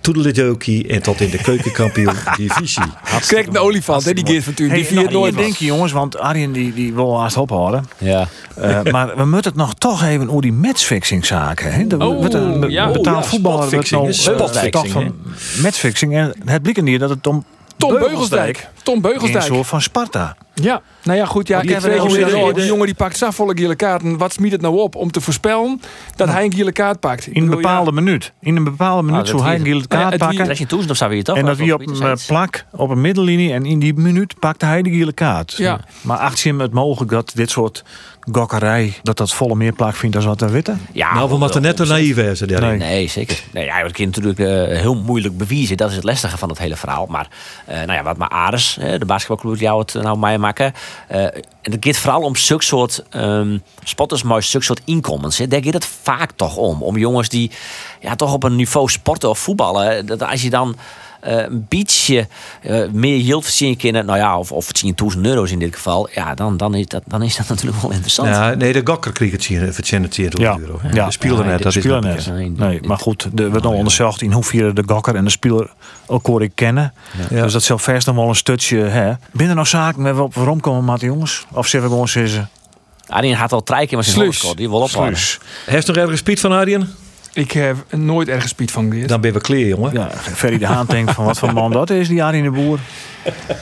[0.01, 2.83] Toedeledokie en tot in de keukenkampioen divisie.
[3.29, 4.69] Kijk een olifant, hè, die Geert van Tuin.
[4.71, 5.45] Die Hey, viert nou, nooit ik wat.
[5.45, 7.85] denk je jongens, want Arjen die, die wil haast ophouden.
[7.99, 8.29] Ja.
[8.57, 11.73] Eh, maar we moeten het nog toch even over die matchfixing zaken.
[11.73, 11.87] Hè?
[11.87, 12.91] De, Oh, een ja.
[12.91, 15.15] betaald Oh, voetballer wordt nou eh, spotfixing, van
[15.63, 16.15] matchfixing.
[16.17, 17.45] En het blijkt hier dat het om
[17.77, 18.69] Tom Beugelsdijk.
[18.83, 19.45] Tom Een Beugelsdijk.
[19.45, 20.37] soort van Sparta.
[20.63, 21.49] Ja, nou ja, goed.
[21.49, 24.19] Ja, die je, weer- oh, die jongen die pakt zoveel gele kaarten.
[24.19, 25.81] Wat smiet het nou op om te voorspellen
[26.17, 27.27] dat hij een gele kaart pakt?
[27.27, 28.33] In een bepaalde minuut.
[28.41, 30.39] In een bepaalde minuut dat zou hij een gele ja, kaart pakken.
[30.39, 31.37] Dat is je toezicht of zou je toch?
[31.37, 33.53] En dat wie op een eh, plak, op een middenlinie.
[33.53, 35.55] En in die minuut pakte hij de gele kaart.
[35.57, 35.81] Ja.
[36.01, 37.85] Maar acht je hem het mogelijk dat dit soort
[38.33, 40.81] gokkerij, dat dat volle meer plak vindt dan wat we weten?
[40.93, 42.79] Ja, nou, we moeten net te naïef zijn daarin.
[42.79, 42.89] Nee.
[42.89, 43.43] Nee, zeker.
[43.53, 45.77] Nee, ja, dat kun je natuurlijk eh, heel moeilijk bewijzen.
[45.77, 47.07] Dat is het lastige van het hele verhaal.
[47.07, 47.29] Maar
[47.67, 50.73] eh, nou ja, wat maar Ares, de basketbalclub die jou het nou mij maken.
[51.09, 51.25] eh,
[51.63, 55.39] en het gaat vooral om zulke soort ehm spotters, maar zulke soort inkomens.
[55.39, 55.47] Hè.
[55.47, 56.83] Daar gaat het vaak toch om.
[56.83, 57.51] Om jongens die
[58.01, 60.07] ja, toch op een niveau sporten of voetballen.
[60.07, 60.77] Dat als je dan
[61.21, 62.27] een beetje
[62.63, 64.71] eh, meer yield verdienen kunnen, nou ja, of, of
[65.15, 67.91] 10.000 euro's in dit geval, ja, dan, dan, is dat, dan is dat natuurlijk wel
[67.91, 68.29] interessant.
[68.29, 70.57] Ja, nee, de gokker kreeg het zien, het zien het zien Ja.
[70.61, 70.81] euro.
[70.93, 71.07] Ja.
[71.07, 72.57] De speelde Ja, net, de dat is net.
[72.57, 75.71] Nee, maar goed, er wordt nog onderzocht in hoeverre de gokker en de speler
[76.09, 76.93] elkaar kennen.
[77.31, 77.43] Ja.
[77.43, 78.79] Dus dat zal vast nog wel een stukje.
[78.79, 79.13] Hè.
[79.33, 81.47] Binnen nog zaken waar we op waarom komen, Maat jongens?
[81.53, 82.49] Of zeggen we gewoon zeggen.
[83.07, 84.57] Arjen gaat al drie keer met zijn.
[84.57, 85.19] Die wil ophouden.
[85.19, 85.39] Sluis.
[85.67, 86.89] Heeft nog ergens Piet van Arjen?
[87.33, 89.09] Ik heb nooit ergens spiet van geleerd.
[89.09, 89.93] Dan ben we clear, jongen.
[89.93, 92.79] Ja, Ferry de Haan denkt van wat voor man dat is, die Arie de Boer.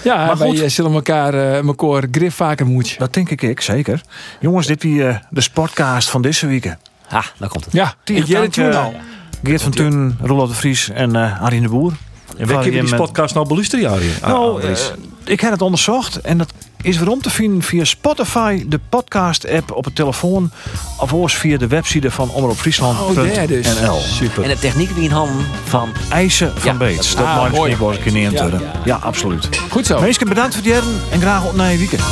[0.04, 0.60] Ja, Maar maar wij goed.
[0.60, 2.98] eh, zullen elkaar, eh elkaar grif vaker moeten.
[2.98, 4.00] Dat denk ik, ik zeker.
[4.40, 6.76] Jongens, dit wie eh, de sportcast van deze week.
[7.06, 7.74] Ha, daar komt het.
[7.74, 8.94] Ja, ik jij het toen al.
[9.42, 11.92] Geert van Tuin, Roland de Vries en eh Arie de Boer.
[12.38, 14.14] En waar kun je die podcast nou beluisteren, Arjen?
[14.20, 14.80] Ah, Nou, Andries.
[15.24, 18.80] eh, ik heb het onderzocht en dat is weer om te vinden via Spotify, de
[18.88, 20.50] podcast-app op het telefoon,
[20.98, 23.34] of via de website van Oh, omroepfriesland.nl.
[23.34, 23.68] daar dus.
[24.16, 24.42] Super.
[24.42, 27.14] En de techniek wie in handen van IJzer van Ja, Beets.
[27.14, 28.60] dat- ah, mag ik wel eens een keer neertellen.
[28.60, 29.48] Ja, Ja, absoluut.
[29.70, 30.00] Goed zo.
[30.00, 32.02] Meestal bedankt voor het jaren en graag op naar je weekend.